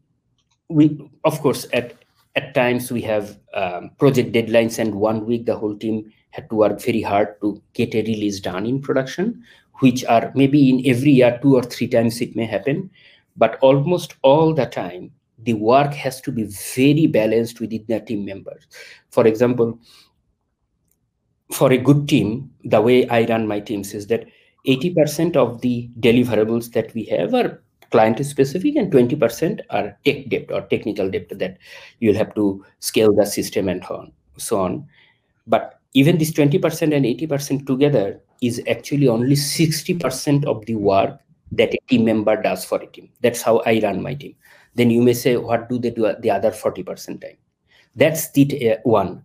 we 0.68 1.10
of 1.24 1.40
course 1.40 1.66
at 1.72 1.94
at 2.34 2.54
times 2.54 2.92
we 2.92 3.00
have 3.02 3.38
um, 3.54 3.90
project 3.98 4.32
deadlines 4.32 4.78
and 4.78 4.94
one 4.94 5.24
week 5.24 5.46
the 5.46 5.56
whole 5.56 5.76
team 5.76 6.12
had 6.30 6.48
to 6.50 6.56
work 6.56 6.80
very 6.80 7.00
hard 7.00 7.40
to 7.40 7.62
get 7.72 7.94
a 7.94 8.02
release 8.02 8.40
done 8.40 8.66
in 8.66 8.80
production 8.80 9.42
which 9.80 10.04
are 10.04 10.32
maybe 10.34 10.70
in 10.70 10.82
every 10.86 11.10
year 11.10 11.38
two 11.42 11.54
or 11.54 11.62
three 11.62 11.88
times 11.88 12.20
it 12.20 12.36
may 12.36 12.46
happen. 12.46 12.90
But 13.36 13.58
almost 13.60 14.14
all 14.22 14.54
the 14.54 14.66
time 14.66 15.12
the 15.38 15.54
work 15.54 15.92
has 15.92 16.20
to 16.22 16.32
be 16.32 16.44
very 16.74 17.06
balanced 17.06 17.60
within 17.60 17.84
the 17.88 18.00
team 18.00 18.24
members. 18.24 18.66
For 19.10 19.26
example 19.26 19.78
for 21.52 21.72
a 21.72 21.78
good 21.78 22.08
team 22.08 22.50
the 22.64 22.80
way 22.80 23.08
i 23.08 23.24
run 23.26 23.46
my 23.46 23.60
teams 23.60 23.94
is 23.94 24.08
that 24.08 24.26
80% 24.66 25.36
of 25.36 25.60
the 25.60 25.88
deliverables 26.00 26.72
that 26.72 26.92
we 26.92 27.04
have 27.04 27.34
are 27.34 27.62
client 27.90 28.24
specific 28.26 28.74
and 28.76 28.90
20% 28.90 29.60
are 29.70 29.96
tech 30.04 30.28
debt 30.28 30.50
or 30.50 30.62
technical 30.62 31.08
debt 31.08 31.28
that 31.38 31.58
you'll 32.00 32.16
have 32.16 32.34
to 32.34 32.64
scale 32.80 33.14
the 33.14 33.24
system 33.24 33.68
and 33.68 33.84
on, 33.84 34.12
so 34.36 34.60
on. 34.60 34.86
But 35.46 35.78
even 35.94 36.18
this 36.18 36.32
20% 36.32 36.82
and 36.94 37.04
80% 37.04 37.66
together 37.66 38.20
is 38.42 38.60
actually 38.68 39.06
only 39.06 39.36
60% 39.36 40.44
of 40.46 40.66
the 40.66 40.74
work 40.74 41.20
that 41.52 41.72
a 41.72 41.78
team 41.88 42.04
member 42.04 42.40
does 42.42 42.64
for 42.64 42.82
a 42.82 42.86
team. 42.88 43.08
That's 43.20 43.40
how 43.40 43.58
i 43.58 43.80
run 43.82 44.02
my 44.02 44.14
team 44.14 44.34
then 44.76 44.90
you 44.90 45.02
may 45.02 45.14
say 45.14 45.36
what 45.36 45.68
do 45.68 45.78
they 45.78 45.90
do 45.90 46.14
the 46.20 46.30
other 46.30 46.50
40% 46.50 47.20
time? 47.20 47.36
That's 47.96 48.30
the 48.30 48.72
uh, 48.72 48.76
one. 48.84 49.24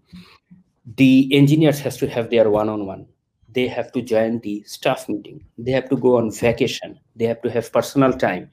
The 0.97 1.29
engineers 1.31 1.79
has 1.81 1.97
to 1.97 2.07
have 2.07 2.29
their 2.29 2.49
one-on-one. 2.49 3.05
They 3.53 3.67
have 3.67 3.91
to 3.91 4.01
join 4.01 4.39
the 4.39 4.63
staff 4.65 5.09
meeting. 5.09 5.43
They 5.57 5.71
have 5.71 5.89
to 5.89 5.97
go 5.97 6.17
on 6.17 6.31
vacation. 6.31 6.97
They 7.15 7.25
have 7.25 7.41
to 7.41 7.51
have 7.51 7.71
personal 7.71 8.13
time 8.13 8.49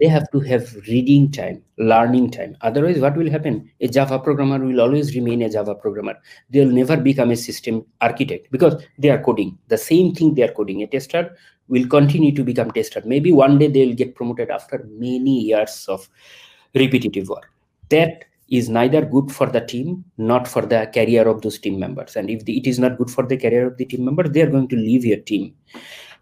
they 0.00 0.08
have 0.08 0.30
to 0.30 0.40
have 0.40 0.74
reading 0.88 1.30
time 1.30 1.62
learning 1.78 2.30
time. 2.30 2.56
Otherwise 2.62 2.98
what 2.98 3.16
will 3.16 3.30
happen? 3.30 3.70
A 3.80 3.88
java 3.88 4.18
programmer 4.18 4.58
will 4.58 4.80
always 4.80 5.14
remain 5.14 5.42
a 5.42 5.50
java 5.50 5.74
programmer. 5.74 6.14
They'll 6.48 6.70
never 6.70 6.96
become 6.96 7.30
a 7.30 7.36
system 7.36 7.84
architect 8.00 8.50
because 8.50 8.82
they 8.98 9.10
are 9.10 9.22
coding. 9.22 9.58
The 9.68 9.78
same 9.78 10.14
thing 10.14 10.34
they 10.34 10.42
are 10.42 10.52
coding. 10.52 10.82
A 10.82 10.86
tester 10.86 11.36
will 11.68 11.86
continue 11.86 12.34
to 12.34 12.42
become 12.42 12.70
tester. 12.70 13.02
Maybe 13.04 13.30
one 13.30 13.58
day 13.58 13.68
they'll 13.68 13.94
get 13.94 14.14
promoted 14.14 14.50
after 14.50 14.86
many 14.90 15.40
years 15.40 15.86
of 15.88 16.08
repetitive 16.74 17.28
work. 17.28 17.52
That 17.90 18.24
is 18.48 18.68
neither 18.68 19.04
good 19.04 19.30
for 19.30 19.46
the 19.46 19.60
team 19.60 20.04
not 20.18 20.48
for 20.48 20.62
the 20.62 20.90
career 20.92 21.28
of 21.28 21.42
those 21.42 21.58
team 21.58 21.78
members. 21.78 22.16
And 22.16 22.28
if 22.28 22.44
the, 22.44 22.58
it 22.58 22.66
is 22.66 22.78
not 22.78 22.98
good 22.98 23.10
for 23.10 23.24
the 23.24 23.36
career 23.36 23.68
of 23.68 23.76
the 23.76 23.84
team 23.84 24.04
members 24.04 24.30
they 24.30 24.42
are 24.42 24.50
going 24.50 24.68
to 24.68 24.76
leave 24.76 25.04
your 25.04 25.18
team 25.18 25.54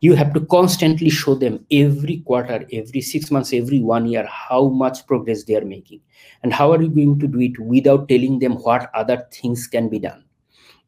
you 0.01 0.15
have 0.15 0.33
to 0.33 0.41
constantly 0.47 1.11
show 1.11 1.35
them 1.35 1.65
every 1.71 2.19
quarter 2.19 2.65
every 2.73 3.01
six 3.01 3.31
months 3.31 3.53
every 3.53 3.81
one 3.81 4.07
year 4.07 4.27
how 4.27 4.69
much 4.69 5.07
progress 5.07 5.45
they 5.45 5.57
are 5.57 5.65
making. 5.65 6.01
And 6.43 6.53
how 6.53 6.73
are 6.73 6.81
you 6.81 6.89
going 6.89 7.19
to 7.19 7.27
do 7.27 7.41
it 7.41 7.59
without 7.59 8.09
telling 8.09 8.39
them 8.39 8.53
what 8.55 8.91
other 8.95 9.27
things 9.33 9.67
can 9.67 9.89
be 9.89 9.99
done? 9.99 10.25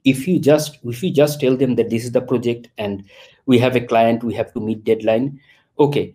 If 0.04 0.28
you 0.28 0.38
just 0.38 0.78
if 0.84 1.02
you 1.02 1.12
just 1.12 1.40
tell 1.40 1.56
them 1.56 1.74
that 1.76 1.90
this 1.90 2.04
is 2.04 2.12
the 2.12 2.22
project 2.22 2.68
and 2.78 3.04
we 3.46 3.58
have 3.58 3.76
a 3.76 3.80
client 3.80 4.22
we 4.22 4.34
have 4.34 4.52
to 4.54 4.60
meet 4.60 4.84
deadline 4.84 5.40
okay. 5.78 6.14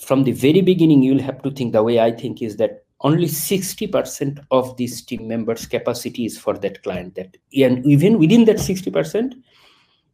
From 0.00 0.22
the 0.22 0.32
very 0.32 0.60
beginning 0.60 1.02
you'll 1.02 1.22
have 1.22 1.42
to 1.42 1.50
think 1.50 1.72
the 1.72 1.82
way 1.82 1.98
i 1.98 2.12
think 2.12 2.40
is 2.40 2.56
that 2.58 2.84
only 3.00 3.26
60% 3.26 4.44
of 4.50 4.76
these 4.76 5.02
team 5.02 5.28
members 5.28 5.66
capacity 5.66 6.24
is 6.24 6.38
for 6.38 6.58
that 6.58 6.82
client. 6.82 7.14
That 7.14 7.36
and 7.56 7.84
even 7.86 8.18
within 8.18 8.44
that 8.46 8.56
60% 8.56 9.34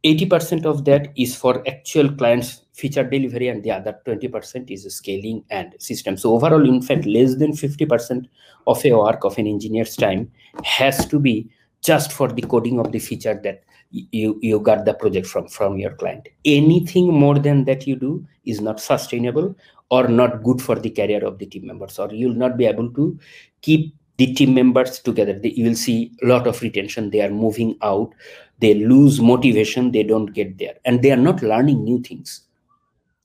80% 0.05 0.65
of 0.65 0.85
that 0.85 1.11
is 1.17 1.35
for 1.35 1.67
actual 1.67 2.11
clients 2.13 2.61
feature 2.73 3.03
delivery 3.03 3.47
and 3.47 3.63
the 3.63 3.71
other 3.71 3.99
20% 4.05 4.69
is 4.69 4.95
scaling 4.95 5.43
and 5.49 5.73
system 5.79 6.15
so 6.15 6.33
overall 6.33 6.67
in 6.67 6.81
fact 6.81 7.05
less 7.05 7.35
than 7.35 7.53
50% 7.53 8.27
of 8.67 8.85
a 8.85 8.91
work 8.91 9.23
of 9.23 9.37
an 9.37 9.47
engineer's 9.47 9.95
time 9.95 10.31
has 10.63 11.07
to 11.07 11.19
be 11.19 11.49
just 11.81 12.11
for 12.11 12.27
the 12.27 12.41
coding 12.41 12.79
of 12.79 12.91
the 12.91 12.99
feature 12.99 13.39
that 13.43 13.63
you 13.91 14.39
you 14.41 14.59
got 14.59 14.85
the 14.85 14.93
project 14.93 15.27
from 15.27 15.47
from 15.47 15.77
your 15.77 15.91
client. 15.91 16.27
Anything 16.43 17.13
more 17.13 17.37
than 17.39 17.63
that 17.65 17.87
you 17.87 17.95
do 17.95 18.27
is 18.45 18.61
not 18.61 18.79
sustainable 18.79 19.55
or 19.89 20.07
not 20.07 20.43
good 20.43 20.61
for 20.61 20.75
the 20.75 20.89
career 20.89 21.23
of 21.23 21.37
the 21.37 21.45
team 21.45 21.67
members 21.67 21.99
or 21.99 22.11
you'll 22.11 22.41
not 22.43 22.57
be 22.57 22.65
able 22.65 22.91
to 22.93 23.19
keep 23.61 23.95
the 24.17 24.33
team 24.33 24.53
members 24.53 24.99
together. 24.99 25.39
You 25.43 25.65
will 25.65 25.75
see 25.75 26.11
a 26.23 26.27
lot 26.27 26.47
of 26.47 26.61
retention. 26.61 27.09
They 27.09 27.21
are 27.21 27.29
moving 27.29 27.77
out. 27.81 28.13
They 28.59 28.73
lose 28.73 29.19
motivation. 29.19 29.91
They 29.91 30.03
don't 30.03 30.27
get 30.27 30.57
there. 30.57 30.75
And 30.85 31.01
they 31.01 31.11
are 31.11 31.17
not 31.17 31.41
learning 31.41 31.83
new 31.83 32.01
things. 32.01 32.41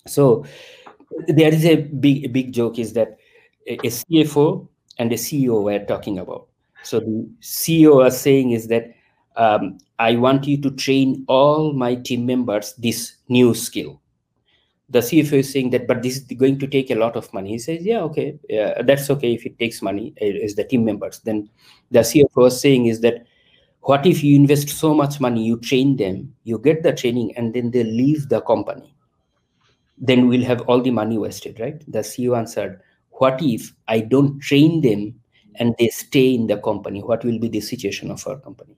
So 0.07 0.45
there 1.27 1.53
is 1.53 1.65
a 1.65 1.77
big 1.77 2.25
a 2.25 2.29
big 2.29 2.53
joke 2.53 2.79
is 2.79 2.93
that 2.95 3.19
a, 3.67 3.77
cfo 3.77 4.69
and 4.99 5.13
a 5.13 5.17
ceo 5.17 5.63
were 5.63 5.85
talking 5.85 6.19
about. 6.19 6.49
So 6.83 7.01
the 7.01 7.29
ceo 7.41 7.97
was 7.97 8.21
saying 8.21 8.53
is 8.53 8.69
that 8.69 8.95
um, 9.37 9.79
i 9.99 10.17
want 10.17 10.47
you 10.47 10.61
to 10.61 10.71
train 10.73 11.25
all 11.29 11.73
my 11.73 11.95
team 11.95 12.27
members 12.27 12.75
this 12.75 13.17
new 13.29 13.55
skill 13.55 14.01
the 14.91 14.99
CFO 14.99 15.35
is 15.35 15.53
saying 15.53 15.71
that, 15.71 15.87
but 15.87 16.03
this 16.03 16.17
is 16.17 16.23
going 16.25 16.59
to 16.59 16.67
take 16.67 16.91
a 16.91 16.97
lot 16.97 17.15
of 17.17 17.33
money. 17.33 17.51
He 17.51 17.59
says, 17.59 17.85
yeah, 17.85 18.01
okay, 18.01 18.39
uh, 18.53 18.83
that's 18.83 19.09
okay 19.11 19.33
if 19.35 19.47
it 19.47 19.59
takes 19.59 19.81
money 19.81 20.13
as 20.21 20.57
the 20.57 20.65
team 20.65 20.85
members. 20.85 21.21
Then 21.21 21.49
the 21.93 22.01
CFO 22.01 22.49
is 22.49 22.61
saying 22.61 22.87
is 22.87 23.01
that, 23.01 23.25
what 23.83 24.05
if 24.05 24.23
you 24.23 24.37
invest 24.37 24.69
so 24.69 24.93
much 24.93 25.21
money, 25.21 25.45
you 25.45 25.59
train 25.59 25.97
them, 25.97 26.35
you 26.43 26.59
get 26.59 26.83
the 26.83 26.93
training, 26.93 27.35
and 27.37 27.55
then 27.55 27.71
they 27.71 27.85
leave 27.85 28.29
the 28.29 28.41
company? 28.43 28.95
Then 29.97 30.29
we'll 30.29 30.45
have 30.45 30.63
all 30.63 30.83
the 30.83 30.91
money 30.91 31.19
wasted, 31.19 31.61
right? 31.61 31.81
The 31.91 32.01
CEO 32.01 32.37
answered, 32.37 32.83
what 33.13 33.41
if 33.41 33.73
I 33.87 34.01
don't 34.01 34.41
train 34.41 34.81
them 34.81 35.15
and 35.57 35.75
they 35.79 35.89
stay 35.89 36.35
in 36.35 36.49
the 36.49 36.57
company? 36.59 37.01
What 37.01 37.25
will 37.25 37.39
be 37.39 37.49
the 37.49 37.61
situation 37.61 38.11
of 38.11 38.27
our 38.27 38.39
company? 38.39 38.77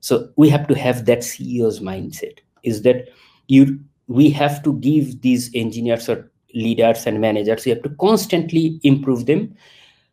So 0.00 0.30
we 0.36 0.48
have 0.48 0.66
to 0.68 0.74
have 0.74 1.04
that 1.04 1.18
CEO's 1.18 1.80
mindset 1.80 2.38
is 2.62 2.82
that 2.82 3.08
you 3.48 3.80
we 4.10 4.28
have 4.28 4.60
to 4.64 4.72
give 4.80 5.20
these 5.22 5.50
engineers 5.54 6.08
or 6.08 6.28
leaders 6.52 7.06
and 7.06 7.20
managers 7.20 7.64
we 7.64 7.70
have 7.70 7.82
to 7.82 7.90
constantly 7.90 8.80
improve 8.82 9.26
them. 9.26 9.54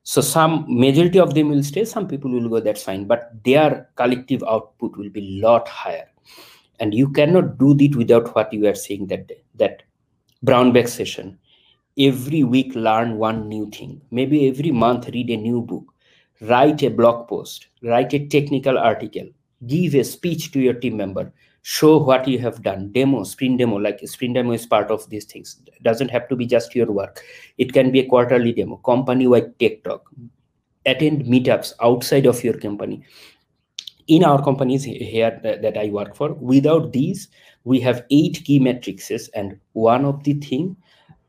So 0.04 0.22
some 0.22 0.66
majority 0.70 1.20
of 1.20 1.34
them 1.34 1.50
will 1.50 1.64
stay 1.64 1.84
some 1.84 2.08
people 2.08 2.30
will 2.32 2.48
go 2.48 2.60
that's 2.60 2.84
fine. 2.84 3.06
But 3.06 3.32
their 3.44 3.90
collective 3.96 4.44
output 4.44 4.96
will 4.98 5.10
be 5.10 5.40
lot 5.42 5.68
higher. 5.68 6.08
And 6.80 6.94
you 6.94 7.10
cannot 7.10 7.58
do 7.58 7.76
it 7.80 7.96
without 7.96 8.36
what 8.36 8.54
you 8.54 8.68
are 8.68 8.76
saying 8.76 9.08
that 9.08 9.28
day 9.28 9.44
that 9.56 9.82
brown 10.44 10.72
bag 10.74 10.88
session. 10.88 11.40
Every 11.98 12.44
week 12.44 12.76
learn 12.76 13.18
one 13.18 13.50
new 13.50 13.68
thing. 13.72 14.00
Maybe 14.12 14.48
every 14.48 14.70
month 14.70 15.08
read 15.08 15.32
a 15.32 15.38
new 15.38 15.64
book. 15.64 15.92
Write 16.42 16.84
a 16.84 16.90
blog 16.90 17.28
post. 17.28 17.66
Write 17.82 18.14
a 18.14 18.28
technical 18.28 18.78
article. 18.78 19.28
Give 19.66 19.96
a 19.96 20.04
speech 20.04 20.52
to 20.52 20.60
your 20.60 20.76
team 20.76 20.98
member 20.98 21.34
show 21.70 21.98
what 21.98 22.26
you 22.32 22.40
have 22.40 22.62
done 22.64 22.90
demo 22.94 23.24
sprint 23.24 23.58
demo 23.60 23.76
like 23.76 24.00
sprint 24.08 24.36
demo 24.36 24.54
is 24.54 24.66
part 24.66 24.90
of 24.90 25.10
these 25.10 25.26
things. 25.26 25.60
It 25.68 25.84
doesn't 25.84 26.10
have 26.10 26.30
to 26.30 26.36
be 26.36 26.46
just 26.46 26.74
your 26.74 26.90
work. 26.90 27.22
It 27.58 27.74
can 27.74 27.92
be 27.92 28.00
a 28.00 28.08
quarterly 28.08 28.54
demo 28.54 28.78
company 28.78 29.28
wide 29.28 29.60
tech 29.60 29.84
talk 29.84 30.10
attend 30.88 31.26
meetups 31.26 31.74
outside 31.82 32.26
of 32.26 32.44
your 32.44 32.58
company. 32.58 33.04
In 34.08 34.24
our 34.24 34.42
companies 34.42 34.86
here 34.86 35.40
that, 35.44 35.78
I 35.78 35.90
work 35.90 36.16
for, 36.16 36.34
without 36.34 36.94
these, 36.94 37.28
we 37.66 37.82
have 37.82 38.06
eight 38.10 38.42
key 38.46 38.60
matrices, 38.60 39.28
and 39.36 39.60
one 39.74 40.06
of 40.06 40.24
the 40.24 40.36
thing 40.36 40.78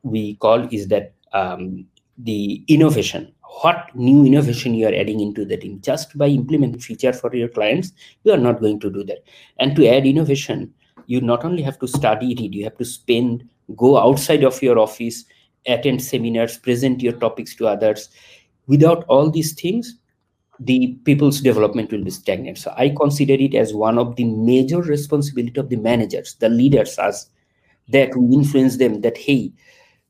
we 0.03 0.37
call 0.37 0.69
is 0.71 0.87
that 0.89 1.15
um, 1.33 1.85
the 2.19 2.65
innovation. 2.69 3.35
What 3.63 3.91
new 3.95 4.25
innovation 4.25 4.75
you 4.75 4.87
are 4.87 4.95
adding 4.95 5.21
into 5.21 5.45
the 5.45 5.57
team? 5.57 5.81
Just 5.81 6.17
by 6.17 6.29
implementing 6.29 6.81
feature 6.81 7.13
for 7.13 7.35
your 7.35 7.49
clients, 7.49 7.93
you 8.23 8.33
are 8.33 8.39
not 8.39 8.61
going 8.61 8.79
to 8.81 8.91
do 8.91 9.03
that. 9.05 9.25
And 9.59 9.75
to 9.77 9.89
add 9.89 10.07
innovation, 10.07 10.73
you 11.07 11.21
not 11.21 11.45
only 11.45 11.63
have 11.63 11.79
to 11.81 11.89
study 11.89 12.33
it, 12.33 12.55
you 12.55 12.65
have 12.65 12.77
to 12.79 12.85
spend, 12.85 13.49
go 13.77 13.99
outside 13.99 14.45
of 14.45 14.63
your 14.63 14.79
office, 14.79 15.25
attend 15.67 16.03
seminars, 16.03 16.59
present 16.59 17.03
your 17.03 17.15
topics 17.15 17.55
to 17.57 17.67
others. 17.67 18.11
Without 18.67 19.05
all 19.09 19.31
these 19.31 19.55
things, 19.55 19.97
the 20.61 20.99
people's 21.05 21.41
development 21.41 21.91
will 21.91 22.05
be 22.05 22.11
stagnant. 22.11 22.59
So 22.59 22.75
I 22.77 22.91
consider 22.91 23.35
it 23.35 23.55
as 23.55 23.73
one 23.73 23.99
of 23.99 24.17
the 24.17 24.25
major 24.25 24.83
responsibility 24.83 25.59
of 25.59 25.69
the 25.69 25.77
managers, 25.77 26.35
the 26.35 26.49
leaders, 26.49 26.99
as 26.99 27.31
that 27.89 28.15
we 28.17 28.37
influence 28.37 28.77
them 28.77 29.01
that 29.01 29.17
hey, 29.17 29.53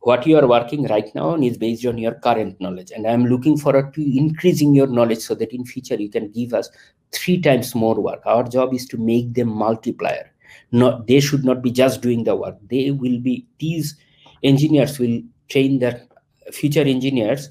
what 0.01 0.27
you 0.27 0.39
are 0.39 0.47
working 0.47 0.85
right 0.85 1.13
now 1.15 1.31
on 1.31 1.43
is 1.43 1.59
based 1.59 1.85
on 1.87 1.99
your 1.99 2.15
current 2.15 2.61
knowledge, 2.61 2.93
and 2.93 3.07
I'm 3.07 3.27
looking 3.27 3.57
forward 3.57 3.95
to 3.95 4.19
increasing 4.19 4.75
your 4.75 4.87
knowledge 4.87 5.19
so 5.19 5.35
that 5.35 5.53
in 5.53 5.65
future 5.65 5.97
you 5.97 6.09
can 6.09 6.31
give 6.31 6.55
us 6.55 6.71
three 7.13 7.41
times 7.41 7.75
more 7.75 7.95
work. 7.95 8.23
Our 8.27 8.45
job 8.45 8.75
is 8.75 8.87
to 8.89 8.97
make 8.97 9.35
them 9.35 9.49
multiplier. 9.49 10.33
Not 10.73 11.07
they 11.07 11.21
should 11.21 11.45
not 11.45 11.63
be 11.63 11.71
just 11.71 12.01
doing 12.01 12.25
the 12.25 12.37
work. 12.37 12.57
They 12.71 12.91
will 12.91 13.21
be 13.21 13.47
these 13.59 13.97
engineers 14.43 14.99
will 14.99 15.21
train 15.49 15.79
their 15.79 16.07
future 16.53 16.83
engineers 16.83 17.51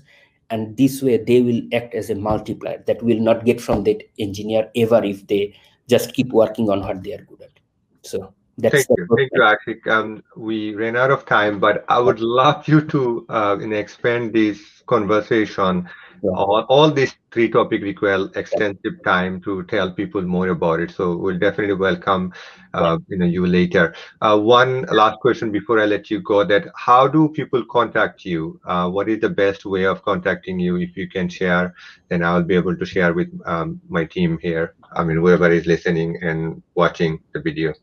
and 0.50 0.78
this 0.78 1.02
way 1.02 1.18
they 1.18 1.42
will 1.42 1.62
act 1.74 1.94
as 1.94 2.10
a 2.10 2.16
multiplier 2.16 2.84
that 2.88 3.02
will 3.04 3.20
not 3.20 3.46
get 3.46 3.60
from 3.60 3.84
that 3.84 4.02
engineer 4.20 4.70
ever 4.76 5.04
if 5.04 5.26
they 5.28 5.54
just 5.88 6.14
keep 6.14 6.30
working 6.30 6.70
on 6.70 6.82
what 6.82 7.04
they 7.04 7.14
are 7.14 7.24
good 7.24 7.42
at 7.42 7.60
so 8.04 8.34
that's 8.58 8.74
thank 8.74 8.88
you. 8.98 9.08
thank 9.16 9.30
you 9.34 9.42
Ashik. 9.42 9.88
Um, 9.88 10.24
we 10.36 10.74
ran 10.76 10.96
out 10.96 11.12
of 11.12 11.26
time 11.26 11.60
but 11.60 11.86
i 11.90 12.00
would 12.00 12.20
love 12.20 12.68
you 12.68 12.82
to 12.82 13.26
uh, 13.30 13.58
expand 13.60 14.34
this 14.34 14.84
conversation. 14.88 15.88
Yeah. 16.24 16.32
all, 16.32 16.66
all 16.68 16.90
these 16.90 17.16
three 17.32 17.48
topics 17.48 17.84
require 17.84 18.28
extensive 18.34 18.96
time 19.06 19.40
to 19.42 19.62
tell 19.66 19.92
people 19.92 20.24
more 20.24 20.48
about 20.48 20.80
it 20.80 20.90
so 20.90 21.16
we'll 21.16 21.38
definitely 21.38 21.76
welcome 21.76 22.34
uh, 22.74 22.98
you 23.08 23.20
know 23.20 23.26
you 23.28 23.46
later. 23.46 23.94
Uh, 24.22 24.36
one 24.40 24.82
last 24.86 25.20
question 25.20 25.52
before 25.52 25.80
i 25.80 25.86
let 25.86 26.10
you 26.10 26.20
go 26.22 26.44
that 26.44 26.66
how 26.76 27.08
do 27.08 27.30
people 27.30 27.64
contact 27.66 28.26
you? 28.26 28.60
Uh, 28.66 28.90
what 28.90 29.08
is 29.08 29.20
the 29.20 29.30
best 29.30 29.64
way 29.66 29.86
of 29.86 30.02
contacting 30.04 30.60
you? 30.60 30.78
If 30.78 30.98
you 30.98 31.08
can 31.08 31.30
share 31.30 31.76
then 32.10 32.24
i'll 32.24 32.42
be 32.42 32.56
able 32.56 32.76
to 32.76 32.86
share 32.86 33.14
with 33.14 33.30
um, 33.46 33.80
my 33.88 34.04
team 34.04 34.40
here. 34.42 34.74
I 34.94 35.04
mean 35.04 35.18
whoever 35.18 35.52
is 35.52 35.68
listening 35.68 36.18
and 36.24 36.64
watching 36.74 37.20
the 37.34 37.42
video 37.42 37.76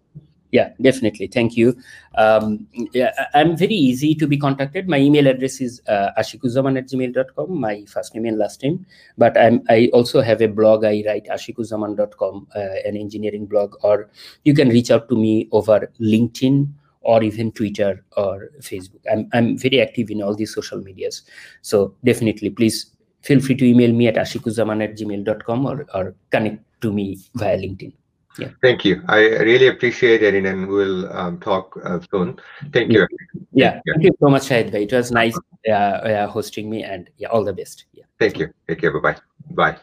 yeah 0.55 0.69
definitely. 0.81 1.27
Thank 1.27 1.57
you. 1.57 1.77
Um, 2.23 2.67
yeah 2.93 3.27
i'm 3.35 3.57
very 3.57 3.75
easy 3.75 4.14
to 4.14 4.27
be 4.33 4.38
contacted. 4.45 4.88
My 4.88 4.99
email 4.99 5.27
address 5.27 5.61
is 5.61 5.83
uh, 5.88 6.11
ashikuzzaman 6.17 6.79
at 6.79 6.87
gmail.com 6.90 7.61
my 7.67 7.85
first 7.95 8.14
name 8.14 8.27
and 8.27 8.38
last 8.38 8.62
name. 8.62 8.87
But 9.19 9.37
i'm 9.45 9.61
i 9.69 9.90
also 9.93 10.23
have 10.29 10.40
a 10.49 10.51
blog. 10.61 10.85
I 10.85 11.03
write 11.07 11.27
ashikuzzaman.com 11.38 12.47
uh, 12.55 12.88
an 12.90 12.97
engineering 12.97 13.47
blog 13.47 13.75
or 13.83 14.09
you 14.45 14.55
can 14.55 14.69
reach 14.69 14.93
out 14.93 15.09
to 15.09 15.17
me 15.25 15.49
over 15.51 15.81
linkedin 16.12 16.69
or 17.01 17.23
even 17.23 17.51
twitter 17.53 18.05
or 18.17 18.51
facebook. 18.61 19.03
I'm, 19.12 19.29
I'm 19.33 19.59
very 19.59 19.81
active 19.81 20.11
in 20.11 20.23
all 20.23 20.37
these 20.37 20.55
social 20.55 20.81
medias. 20.81 21.23
So 21.62 21.95
definitely 22.05 22.51
please 22.51 22.87
feel 23.23 23.40
free 23.40 23.57
to 23.57 23.67
email 23.73 23.93
me 23.93 24.07
at 24.07 24.14
ashikuzzaman 24.14 24.85
at 24.85 24.97
gmail.com 24.97 25.67
or, 25.67 25.87
or 25.95 26.14
connect 26.31 26.62
to 26.83 26.93
me 26.93 27.19
via 27.35 27.59
linkedin 27.59 27.93
yeah. 28.38 28.49
Thank 28.62 28.85
you. 28.85 29.03
I 29.09 29.20
really 29.51 29.68
appreciate 29.68 30.23
it 30.23 30.35
and 30.35 30.68
we'll 30.68 31.12
um, 31.12 31.38
talk 31.40 31.79
uh, 31.85 32.01
soon. 32.11 32.38
Thank 32.73 32.92
you. 32.92 33.07
Yeah. 33.53 33.81
yeah. 33.85 33.92
thank 33.94 34.05
you 34.05 34.16
so 34.20 34.29
much 34.29 34.49
Shahid. 34.49 34.75
it 34.75 34.92
was 34.92 35.11
nice 35.11 35.38
uh, 35.68 35.73
uh, 35.73 36.27
hosting 36.29 36.68
me 36.68 36.83
and 36.83 37.11
yeah 37.16 37.29
all 37.29 37.44
the 37.44 37.53
best. 37.53 37.87
Yeah. 37.92 38.05
Thank 38.18 38.38
you. 38.38 38.53
Take 38.68 38.81
care. 38.81 38.92
Bye 38.92 39.01
bye 39.01 39.20
bye 39.51 39.73